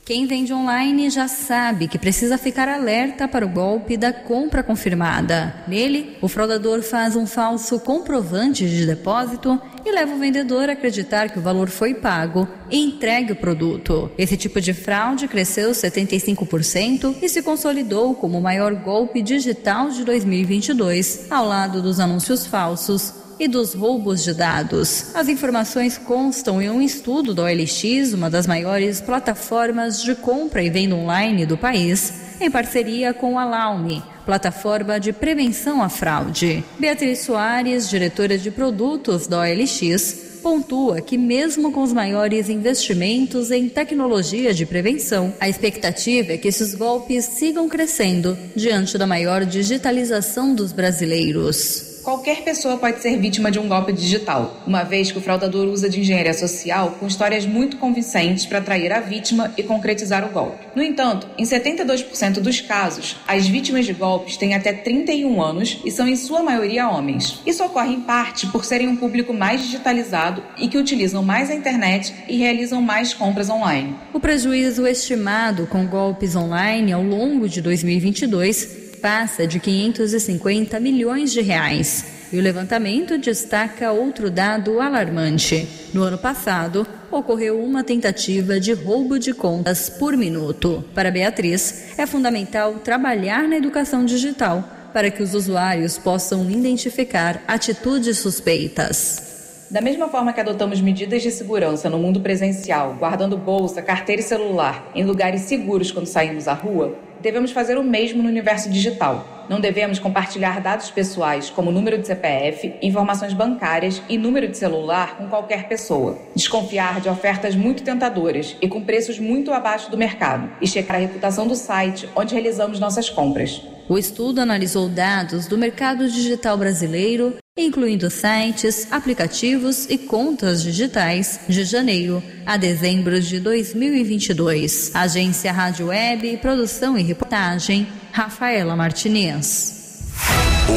Quem 0.08 0.26
vende 0.26 0.54
online 0.54 1.10
já 1.10 1.28
sabe 1.28 1.86
que 1.86 2.00
precisa 2.00 2.38
ficar 2.38 2.70
alerta 2.70 3.28
para 3.28 3.46
o 3.46 3.50
golpe 3.50 3.98
da 3.98 4.14
compra 4.14 4.64
confirmada. 4.64 5.54
Nele, 5.68 6.16
o 6.22 6.30
fraudador 6.30 6.82
faz 6.82 7.18
um 7.18 7.28
falso 7.28 7.78
comprovante 7.82 8.66
de 8.70 8.86
depósito 8.86 9.62
e 9.86 9.92
leva 9.92 10.16
o 10.16 10.18
vendedor 10.18 10.70
a 10.70 10.72
acreditar 10.72 11.30
que 11.30 11.40
o 11.40 11.42
valor 11.42 11.68
foi 11.68 11.94
pago 11.94 12.48
e 12.72 12.80
entregue 12.80 13.34
o 13.34 13.36
produto. 13.36 14.10
Esse 14.18 14.38
tipo 14.38 14.62
de 14.62 14.74
fraude 14.74 15.28
cresceu 15.28 15.72
75% 15.72 17.18
e 17.22 17.28
se 17.28 17.44
consolidou 17.44 18.16
como 18.16 18.38
o 18.38 18.42
maior 18.42 18.74
golpe 18.76 19.22
digital 19.22 19.90
de 19.90 20.06
2022, 20.06 21.30
ao 21.30 21.46
lado 21.46 21.82
dos 21.82 22.00
anúncios 22.00 22.48
falsos 22.48 23.27
e 23.40 23.48
dos 23.48 23.74
roubos 23.74 24.24
de 24.24 24.34
dados. 24.34 25.16
As 25.16 25.28
informações 25.28 25.98
constam 25.98 26.62
em 26.62 26.70
um 26.70 26.82
estudo 26.82 27.34
da 27.34 27.44
OLX, 27.44 28.14
uma 28.14 28.30
das 28.30 28.48
maiores 28.48 29.02
plataformas 29.02 30.02
de 30.02 30.16
compra 30.16 30.64
e 30.64 30.70
venda 30.70 30.96
online 30.96 31.46
do 31.46 31.58
país, 31.58 32.14
em 32.40 32.50
parceria 32.50 33.14
com 33.14 33.38
a 33.38 33.46
Laume, 33.46 34.04
plataforma 34.26 35.00
de 35.00 35.12
prevenção 35.12 35.82
à 35.82 35.90
fraude. 35.90 36.64
Beatriz 36.80 37.20
Soares, 37.20 37.90
diretora 37.90 38.38
de 38.38 38.52
produtos 38.52 39.28
da 39.28 39.42
OLX, 39.42 40.40
pontua 40.42 41.02
que, 41.02 41.18
mesmo 41.18 41.72
com 41.72 41.82
os 41.82 41.92
maiores 41.92 42.48
investimentos 42.48 43.52
em 43.52 43.68
tecnologia 43.68 44.54
de 44.54 44.66
prevenção, 44.66 45.34
a 45.40 45.50
expectativa 45.50 46.34
é 46.34 46.38
que 46.38 46.48
esses 46.48 46.76
golpes 46.76 47.26
sigam 47.26 47.68
crescendo 47.68 48.38
diante 48.56 48.98
da 48.98 49.08
maior 49.08 49.46
digitalização 49.46 50.54
dos 50.54 50.72
brasileiros 50.72 51.87
qualquer 52.08 52.42
pessoa 52.42 52.78
pode 52.78 53.02
ser 53.02 53.18
vítima 53.18 53.52
de 53.52 53.60
um 53.60 53.68
golpe 53.68 53.92
digital, 53.92 54.62
uma 54.66 54.82
vez 54.82 55.12
que 55.12 55.18
o 55.18 55.22
fraudador 55.22 55.68
usa 55.68 55.90
de 55.90 56.00
engenharia 56.00 56.34
social 56.34 56.96
com 56.98 57.06
histórias 57.06 57.46
muito 57.46 57.76
convincentes 57.76 58.46
para 58.46 58.60
atrair 58.60 58.94
a 58.94 59.02
vítima 59.02 59.54
e 59.58 59.64
concretizar 59.64 60.26
o 60.26 60.30
golpe. 60.30 60.68
No 60.74 60.82
entanto, 60.82 61.28
em 61.38 61.44
72% 61.44 62.40
dos 62.40 62.62
casos, 62.62 63.18
as 63.28 63.46
vítimas 63.46 63.86
de 63.86 63.92
golpes 63.92 64.38
têm 64.38 64.56
até 64.56 64.72
31 64.72 65.42
anos 65.42 65.82
e 65.84 65.92
são 65.92 66.08
em 66.08 66.16
sua 66.16 66.42
maioria 66.42 66.88
homens. 66.88 67.42
Isso 67.46 67.62
ocorre 67.62 67.96
em 67.96 68.00
parte 68.00 68.48
por 68.48 68.64
serem 68.64 68.88
um 68.88 68.96
público 68.96 69.34
mais 69.34 69.62
digitalizado 69.62 70.42
e 70.58 70.70
que 70.70 70.78
utilizam 70.78 71.22
mais 71.22 71.52
a 71.52 71.56
internet 71.56 72.14
e 72.30 72.38
realizam 72.38 72.82
mais 72.82 73.14
compras 73.14 73.50
online. 73.50 73.94
O 74.14 74.20
prejuízo 74.22 74.88
estimado 74.88 75.68
com 75.68 75.86
golpes 75.86 76.38
online 76.38 76.94
ao 76.94 77.04
longo 77.04 77.50
de 77.50 77.62
2022 77.62 78.87
passa 78.98 79.48
de 79.48 79.60
550 79.60 80.80
milhões 80.80 81.32
de 81.32 81.42
reais. 81.42 82.06
E 82.32 82.38
o 82.38 82.42
levantamento 82.42 83.18
destaca 83.18 83.92
outro 83.92 84.30
dado 84.30 84.82
alarmante. 84.82 85.68
No 85.94 86.04
ano 86.04 86.18
passado, 86.18 86.86
ocorreu 87.10 87.64
uma 87.64 87.84
tentativa 87.84 88.60
de 88.60 88.74
roubo 88.74 89.18
de 89.18 89.34
contas 89.34 89.90
por 89.90 90.18
minuto. 90.18 90.84
Para 90.94 91.10
Beatriz, 91.10 91.98
é 91.98 92.06
fundamental 92.06 92.76
trabalhar 92.76 93.48
na 93.48 93.56
educação 93.56 94.04
digital 94.04 94.68
para 94.94 95.10
que 95.10 95.24
os 95.24 95.34
usuários 95.34 95.98
possam 95.98 96.50
identificar 96.50 97.42
atitudes 97.48 98.18
suspeitas. 98.18 99.28
Da 99.70 99.82
mesma 99.82 100.08
forma 100.08 100.32
que 100.32 100.40
adotamos 100.40 100.80
medidas 100.80 101.22
de 101.22 101.30
segurança 101.30 101.90
no 101.90 102.00
mundo 102.00 102.22
presencial, 102.22 102.96
guardando 102.98 103.38
bolsa, 103.38 103.82
carteira 103.82 104.22
e 104.22 104.26
celular 104.26 104.90
em 104.96 105.04
lugares 105.04 105.42
seguros 105.42 105.92
quando 105.92 106.06
saímos 106.06 106.48
à 106.48 106.54
rua, 106.54 106.96
devemos 107.22 107.52
fazer 107.52 107.78
o 107.78 107.84
mesmo 107.84 108.22
no 108.22 108.30
universo 108.30 108.70
digital. 108.70 109.46
Não 109.50 109.62
devemos 109.62 109.98
compartilhar 109.98 110.60
dados 110.60 110.92
pessoais, 110.92 111.50
como 111.50 111.72
número 111.72 111.98
de 111.98 112.06
CPF, 112.06 112.76
informações 112.82 113.34
bancárias 113.34 114.02
e 114.10 114.18
número 114.18 114.48
de 114.48 114.58
celular 114.58 115.18
com 115.18 115.28
qualquer 115.28 115.70
pessoa. 115.70 116.18
Desconfiar 116.36 117.00
de 117.00 117.08
ofertas 117.08 117.56
muito 117.56 117.84
tentadoras 117.84 118.58
e 118.62 118.68
com 118.68 118.84
preços 118.84 119.20
muito 119.20 119.54
abaixo 119.54 119.90
do 119.90 119.98
mercado. 119.98 120.52
E 120.62 120.68
checar 120.68 120.98
a 120.98 121.00
reputação 121.00 121.48
do 121.48 121.56
site 121.56 122.10
onde 122.16 122.34
realizamos 122.34 122.80
nossas 122.80 123.10
compras. 123.10 123.62
O 123.88 123.98
estudo 123.98 124.42
analisou 124.42 124.90
dados 124.90 125.48
do 125.48 125.58
mercado 125.58 126.10
digital 126.10 126.58
brasileiro 126.58 127.38
incluindo 127.58 128.10
sites, 128.10 128.88
aplicativos 128.92 129.88
e 129.90 129.98
contas 129.98 130.62
digitais, 130.62 131.40
de 131.50 131.64
janeiro 131.64 132.22
a 132.46 132.56
dezembro 132.56 133.20
de 133.20 133.40
2022. 133.40 134.92
Agência 134.94 135.52
Rádio 135.52 135.88
Web, 135.88 136.38
produção 136.38 136.98
e 136.98 137.02
reportagem, 137.02 137.88
Rafaela 138.12 138.76
Martinez. 138.76 140.04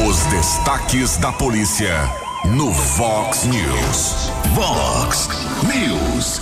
Os 0.07 0.25
destaques 0.25 1.17
da 1.17 1.31
polícia 1.31 1.93
no 2.55 2.71
Vox 2.71 3.45
News. 3.45 4.31
Vox 4.55 5.29
News. 5.63 6.41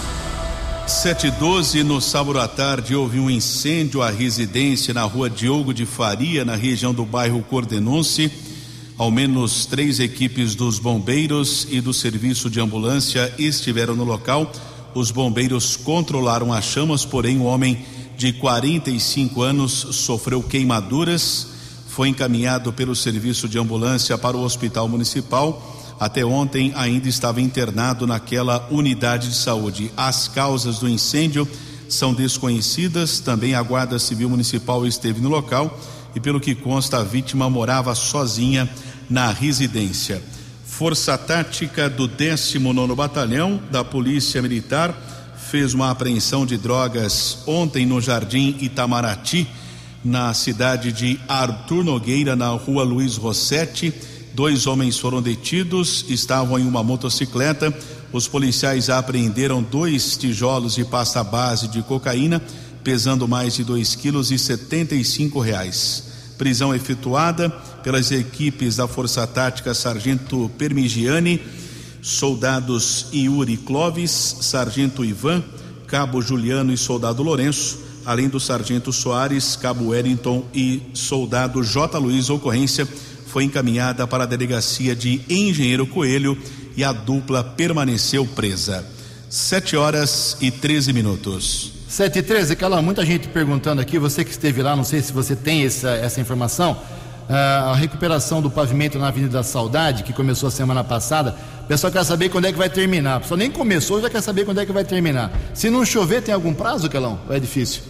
712 0.88 1.84
no 1.84 2.02
sábado 2.02 2.40
à 2.40 2.48
tarde 2.48 2.96
houve 2.96 3.20
um 3.20 3.30
incêndio 3.30 4.02
à 4.02 4.10
residência 4.10 4.94
na 4.94 5.04
rua 5.04 5.30
Diogo 5.30 5.74
de 5.74 5.86
Faria, 5.86 6.44
na 6.44 6.56
região 6.56 6.94
do 6.94 7.06
bairro 7.06 7.44
Cordenonce. 7.44 8.32
Ao 9.00 9.10
menos 9.10 9.66
três 9.66 9.97
equipes 10.02 10.56
dos 10.56 10.78
bombeiros 10.78 11.66
e 11.70 11.80
do 11.80 11.93
serviço 11.93 12.50
de 12.50 12.60
ambulância 12.60 13.34
estiveram 13.39 13.95
no 13.95 14.04
local. 14.04 14.52
Os 14.93 15.10
bombeiros 15.10 15.78
controlaram 15.78 16.52
as 16.52 16.66
chamas, 16.66 17.06
porém, 17.06 17.38
o 17.38 17.43
um 17.43 17.45
homem 17.45 17.86
de 18.18 18.34
45 18.34 19.41
anos 19.41 19.72
sofreu 19.91 20.43
queimaduras. 20.43 21.47
Foi 21.88 22.10
encaminhado 22.10 22.74
pelo 22.74 22.93
serviço 22.93 23.47
de 23.47 23.58
ambulância 23.58 24.18
para 24.18 24.36
o 24.36 24.43
hospital 24.43 24.89
municipal. 24.89 25.95
Até 25.97 26.26
ontem 26.26 26.74
ainda 26.76 27.08
estava 27.08 27.39
internado 27.39 28.06
naquela 28.06 28.68
unidade 28.70 29.30
de 29.30 29.36
saúde. 29.36 29.93
As 29.95 30.28
causas 30.28 30.80
do 30.80 30.89
incêndio 30.89 31.47
são 31.88 32.14
desconhecidas. 32.14 33.22
Também 33.22 33.56
a 33.56 33.62
Guarda 33.62 33.97
Civil 33.97 34.30
Municipal 34.30 34.86
esteve 34.86 35.22
no 35.22 35.30
local 35.30 35.80
e, 36.16 36.20
pelo 36.20 36.39
que 36.39 36.56
consta, 36.56 36.97
a 36.97 37.04
vítima 37.04 37.50
morava 37.50 37.93
sozinha 37.95 38.70
na 39.10 39.32
residência. 39.32 40.22
Força 40.66 41.18
Tática 41.18 41.89
do 41.89 42.07
19 42.07 42.95
Batalhão 42.95 43.60
da 43.72 43.84
Polícia 43.84 44.41
Militar 44.41 44.95
fez 45.49 45.74
uma 45.74 45.89
apreensão 45.89 46.45
de 46.45 46.57
drogas 46.57 47.39
ontem 47.47 47.86
no 47.86 47.99
Jardim 47.99 48.55
Itamaraty, 48.62 49.47
na 50.05 50.34
cidade 50.34 50.91
de 50.91 51.20
Artur 51.28 51.84
Nogueira, 51.84 52.36
na 52.36 52.49
rua 52.49 52.84
Luiz 52.84 53.18
Rossetti. 53.18 53.93
Dois 54.34 54.68
homens 54.68 54.97
foram 54.97 55.22
detidos, 55.22 56.05
estavam 56.07 56.60
em 56.60 56.66
uma 56.66 56.84
motocicleta. 56.84 57.74
Os 58.14 58.28
policiais 58.28 58.89
apreenderam 58.89 59.62
dois 59.62 60.16
tijolos 60.16 60.76
de 60.76 60.86
pasta 60.86 61.24
base 61.24 61.68
de 61.68 61.82
cocaína, 61.82 62.41
pesando 62.84 63.28
mais 63.28 63.55
de 63.55 63.64
2 63.64 63.95
quilos 63.95 64.32
e 64.32 64.39
75 64.39 65.39
reais. 65.39 66.09
Prisão 66.40 66.74
efetuada 66.74 67.50
pelas 67.84 68.12
equipes 68.12 68.78
da 68.78 68.88
Força 68.88 69.28
Tática 69.28 69.74
Sargento 69.74 70.50
Permigiani, 70.58 71.42
soldados 72.02 73.08
Yuri 73.14 73.58
Clovis, 73.58 74.38
Sargento 74.40 75.04
Ivan, 75.04 75.44
Cabo 75.86 76.22
Juliano 76.22 76.72
e 76.72 76.78
Soldado 76.78 77.22
Lourenço, 77.22 77.80
além 78.06 78.30
do 78.30 78.40
Sargento 78.40 78.94
Soares, 78.94 79.58
Cabo 79.58 79.90
Wellington 79.90 80.46
e 80.56 80.82
Soldado 80.94 81.62
J. 81.62 82.00
Luiz. 82.00 82.30
Ocorrência 82.30 82.88
foi 83.28 83.44
encaminhada 83.44 84.08
para 84.08 84.24
a 84.24 84.28
delegacia 84.28 84.96
de 84.96 85.20
Engenheiro 85.30 85.86
Coelho 85.86 86.38
e 86.78 86.86
a 86.86 86.94
dupla 86.94 87.44
permaneceu 87.44 88.26
presa. 88.26 88.88
Sete 89.30 89.78
horas 89.78 90.36
e 90.42 90.50
13 90.50 90.92
minutos. 90.92 91.72
Sete 91.88 92.18
e 92.18 92.24
treze, 92.24 92.56
Calão, 92.56 92.82
muita 92.82 93.06
gente 93.06 93.28
perguntando 93.28 93.80
aqui, 93.80 94.00
você 94.00 94.26
que 94.26 94.32
esteve 94.32 94.64
lá, 94.64 94.76
não 94.76 94.84
sei 94.84 95.04
se 95.04 95.14
você 95.14 95.36
tem 95.36 95.64
essa, 95.66 95.92
essa 95.92 96.20
informação, 96.20 96.76
ah, 97.30 97.70
a 97.72 97.76
recuperação 97.76 98.42
do 98.42 98.50
pavimento 98.50 98.98
na 98.98 99.10
Avenida 99.10 99.34
da 99.34 99.44
Saudade, 99.44 100.02
que 100.02 100.14
começou 100.14 100.48
a 100.48 100.52
semana 100.52 100.84
passada, 100.84 101.36
o 101.64 101.68
pessoal 101.68 101.94
quer 101.94 102.04
saber 102.04 102.30
quando 102.30 102.46
é 102.46 102.52
que 102.52 102.58
vai 102.58 102.72
terminar. 102.72 103.18
O 103.18 103.22
pessoal 103.22 103.38
nem 103.38 103.52
começou, 103.52 104.02
já 104.02 104.10
quer 104.10 104.22
saber 104.22 104.46
quando 104.46 104.62
é 104.62 104.66
que 104.66 104.72
vai 104.72 104.84
terminar. 104.84 105.32
Se 105.54 105.70
não 105.70 105.86
chover, 105.86 106.24
tem 106.24 106.34
algum 106.34 106.54
prazo, 106.54 106.90
Calão? 106.90 107.20
Ou 107.30 107.36
é 107.36 107.40
difícil? 107.40 107.84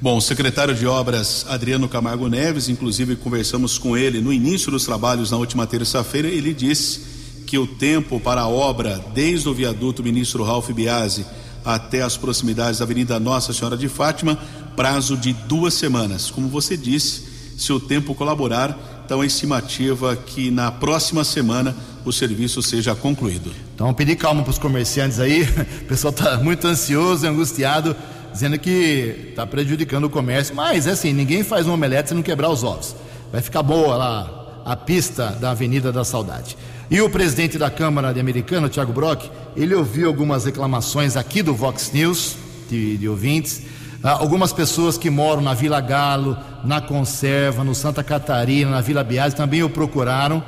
Bom, 0.00 0.16
o 0.16 0.20
secretário 0.22 0.74
de 0.74 0.86
Obras, 0.86 1.44
Adriano 1.50 1.90
Camargo 1.90 2.26
Neves, 2.26 2.70
inclusive 2.70 3.16
conversamos 3.16 3.76
com 3.76 3.98
ele 3.98 4.18
no 4.22 4.32
início 4.32 4.72
dos 4.72 4.86
trabalhos 4.86 5.30
na 5.30 5.36
última 5.36 5.66
terça-feira, 5.66 6.26
ele 6.26 6.54
disse 6.54 7.19
que 7.50 7.58
o 7.58 7.66
tempo 7.66 8.20
para 8.20 8.42
a 8.42 8.48
obra, 8.48 9.04
desde 9.12 9.48
o 9.48 9.52
viaduto 9.52 10.04
Ministro 10.04 10.44
Ralph 10.44 10.70
Biasi 10.70 11.26
até 11.64 12.00
as 12.00 12.16
proximidades 12.16 12.78
da 12.78 12.84
Avenida 12.84 13.18
Nossa 13.18 13.52
Senhora 13.52 13.76
de 13.76 13.88
Fátima, 13.88 14.38
prazo 14.76 15.16
de 15.16 15.32
duas 15.32 15.74
semanas. 15.74 16.30
Como 16.30 16.46
você 16.48 16.76
disse, 16.76 17.24
se 17.58 17.72
o 17.72 17.80
tempo 17.80 18.14
colaborar, 18.14 19.02
então 19.04 19.20
a 19.20 19.26
estimativa 19.26 20.14
que 20.14 20.48
na 20.48 20.70
próxima 20.70 21.24
semana 21.24 21.74
o 22.04 22.12
serviço 22.12 22.62
seja 22.62 22.94
concluído. 22.94 23.50
Então, 23.74 23.92
pedir 23.92 24.14
calma 24.14 24.44
para 24.44 24.50
os 24.52 24.58
comerciantes 24.58 25.18
aí, 25.18 25.42
o 25.82 25.84
pessoal 25.86 26.12
está 26.12 26.38
muito 26.38 26.68
ansioso, 26.68 27.26
angustiado 27.26 27.96
dizendo 28.32 28.60
que 28.60 29.30
está 29.30 29.44
prejudicando 29.44 30.04
o 30.04 30.10
comércio, 30.10 30.54
mas 30.54 30.86
é 30.86 30.92
assim, 30.92 31.12
ninguém 31.12 31.42
faz 31.42 31.66
um 31.66 31.72
omelete 31.72 32.10
se 32.10 32.14
não 32.14 32.22
quebrar 32.22 32.48
os 32.48 32.62
ovos. 32.62 32.94
Vai 33.32 33.42
ficar 33.42 33.64
boa 33.64 33.96
lá 33.96 34.62
a 34.64 34.76
pista 34.76 35.30
da 35.40 35.50
Avenida 35.50 35.90
da 35.90 36.04
Saudade. 36.04 36.56
E 36.90 37.00
o 37.00 37.08
presidente 37.08 37.56
da 37.56 37.70
Câmara 37.70 38.12
de 38.12 38.18
Americana, 38.18 38.68
Tiago 38.68 38.92
Brock, 38.92 39.30
ele 39.56 39.76
ouviu 39.76 40.08
algumas 40.08 40.44
reclamações 40.44 41.16
aqui 41.16 41.40
do 41.40 41.54
Vox 41.54 41.92
News, 41.92 42.34
de, 42.68 42.96
de 42.96 43.08
ouvintes, 43.08 43.62
ah, 44.02 44.10
algumas 44.10 44.52
pessoas 44.52 44.98
que 44.98 45.08
moram 45.08 45.40
na 45.40 45.54
Vila 45.54 45.80
Galo, 45.80 46.36
na 46.64 46.80
Conserva, 46.80 47.62
no 47.62 47.76
Santa 47.76 48.02
Catarina, 48.02 48.72
na 48.72 48.80
Vila 48.80 49.04
Biase, 49.04 49.36
também 49.36 49.62
o 49.62 49.70
procuraram 49.70 50.42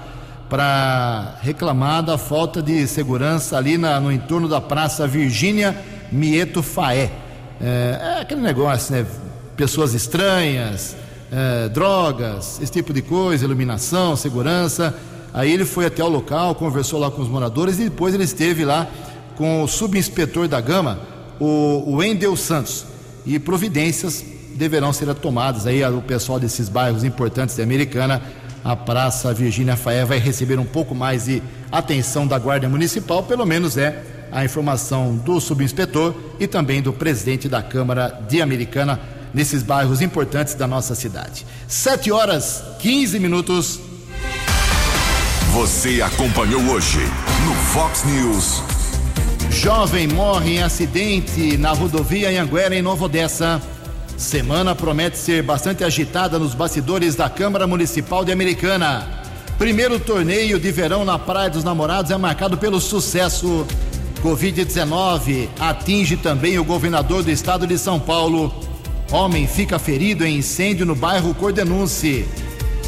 para 0.49 1.37
reclamar 1.43 2.03
da 2.03 2.19
falta 2.19 2.61
de 2.61 2.89
segurança 2.89 3.57
ali 3.57 3.79
na, 3.79 4.01
no 4.01 4.11
entorno 4.11 4.49
da 4.49 4.61
Praça 4.61 5.07
Virgínia 5.07 5.77
Mieto 6.11 6.61
Faé. 6.61 7.13
É, 7.61 8.17
é 8.17 8.21
aquele 8.21 8.41
negócio, 8.41 8.93
né? 8.97 9.07
Pessoas 9.57 9.95
estranhas, 9.95 10.97
é, 11.31 11.69
drogas, 11.69 12.59
esse 12.61 12.73
tipo 12.73 12.93
de 12.93 13.01
coisa, 13.01 13.45
iluminação, 13.45 14.17
segurança. 14.17 14.93
Aí 15.33 15.51
ele 15.51 15.65
foi 15.65 15.87
até 15.87 16.05
o 16.05 16.09
local, 16.09 16.55
conversou 16.55 17.01
lá 17.01 17.11
com 17.11 17.23
os 17.23 17.29
moradores 17.29 17.79
e 17.79 17.85
depois 17.85 18.15
ele 18.15 18.25
esteve 18.25 18.65
lá 18.65 18.87
com 19.37 19.63
o 19.63 19.69
subinspetor 19.69 20.47
da 20.47 20.61
Gama, 20.61 21.01
o 21.41 21.97
Wendel 21.97 22.37
Santos. 22.37 22.87
E 23.25 23.39
providências 23.39 24.25
deverão 24.55 24.93
ser 24.93 25.13
tomadas. 25.15 25.67
Aí 25.67 25.85
o 25.85 26.03
pessoal 26.03 26.39
desses 26.39 26.69
bairros 26.69 27.05
importantes 27.05 27.57
da 27.57 27.63
Americana, 27.63 28.23
a 28.65 28.77
Praça 28.77 29.33
Virgínia 29.33 29.77
Faé 29.77 30.05
vai 30.05 30.19
receber 30.19 30.59
um 30.59 30.65
pouco 30.65 30.95
mais 30.95 31.25
de 31.25 31.43
atenção 31.71 32.27
da 32.27 32.39
Guarda 32.39 32.69
Municipal, 32.69 33.23
pelo 33.23 33.47
menos 33.47 33.77
é 33.77 34.03
a 34.31 34.45
informação 34.45 35.17
do 35.17 35.41
subinspetor 35.41 36.15
e 36.39 36.47
também 36.47 36.81
do 36.81 36.93
presidente 36.93 37.49
da 37.49 37.63
Câmara 37.63 38.21
de 38.29 38.41
Americana 38.41 38.99
nesses 39.35 39.63
bairros 39.63 40.01
importantes 40.01 40.55
da 40.55 40.67
nossa 40.67 40.95
cidade. 40.95 41.47
Sete 41.67 42.11
horas, 42.13 42.63
15 42.79 43.19
minutos. 43.19 43.81
Você 45.53 46.01
acompanhou 46.01 46.63
hoje 46.63 46.99
no 47.45 47.55
Fox 47.75 48.05
News. 48.05 48.63
Jovem 49.51 50.09
morre 50.09 50.55
em 50.55 50.63
acidente 50.63 51.59
na 51.59 51.73
rodovia 51.73 52.31
Anhanguera, 52.31 52.75
em 52.75 52.81
Nova 52.81 53.05
Odessa. 53.05 53.61
Semana 54.17 54.75
promete 54.75 55.19
ser 55.19 55.43
bastante 55.43 55.85
agitada 55.85 56.39
nos 56.39 56.55
bastidores 56.55 57.15
da 57.17 57.29
Câmara 57.29 57.67
Municipal 57.67 58.25
de 58.25 58.33
Americana. 58.33 59.07
Primeiro 59.59 60.01
torneio 60.01 60.59
de 60.59 60.73
verão 60.73 61.05
na 61.05 61.19
Praia 61.19 61.51
dos 61.51 61.63
Namorados 61.63 62.11
é 62.11 62.17
marcado 62.17 62.57
pelo 62.57 62.81
sucesso 62.81 63.67
Covid-19 64.23 65.51
atinge 65.61 66.17
também 66.17 66.59
o 66.59 66.65
governador 66.65 67.23
do 67.23 67.31
estado 67.31 67.67
de 67.67 67.77
São 67.77 68.01
Paulo. 68.01 68.51
Homem 69.11 69.47
fica 69.47 69.79
ferido 69.79 70.25
em 70.25 70.39
incêndio 70.39 70.87
no 70.87 70.95
bairro 70.95 71.35
Cordenunce. 71.35 72.27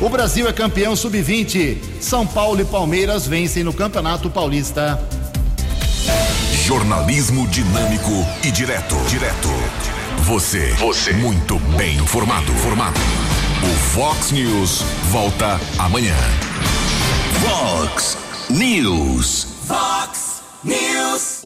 O 0.00 0.08
Brasil 0.08 0.48
é 0.48 0.52
campeão 0.52 0.96
sub-20. 0.96 1.78
São 2.00 2.26
Paulo 2.26 2.60
e 2.60 2.64
Palmeiras 2.64 3.26
vencem 3.26 3.62
no 3.62 3.72
Campeonato 3.72 4.28
Paulista. 4.28 5.00
Jornalismo 6.64 7.46
dinâmico 7.48 8.10
e 8.42 8.50
direto. 8.50 8.96
Direto. 9.08 9.48
Você. 10.22 10.72
Você. 10.74 11.12
Muito 11.12 11.58
bem 11.76 11.96
informado. 11.98 12.52
Formado. 12.54 12.98
O 13.62 13.76
Fox 13.94 14.30
News 14.32 14.82
volta 15.10 15.60
amanhã. 15.78 16.16
Fox 17.40 18.18
News. 18.50 19.46
Fox 19.66 20.42
News. 20.64 21.42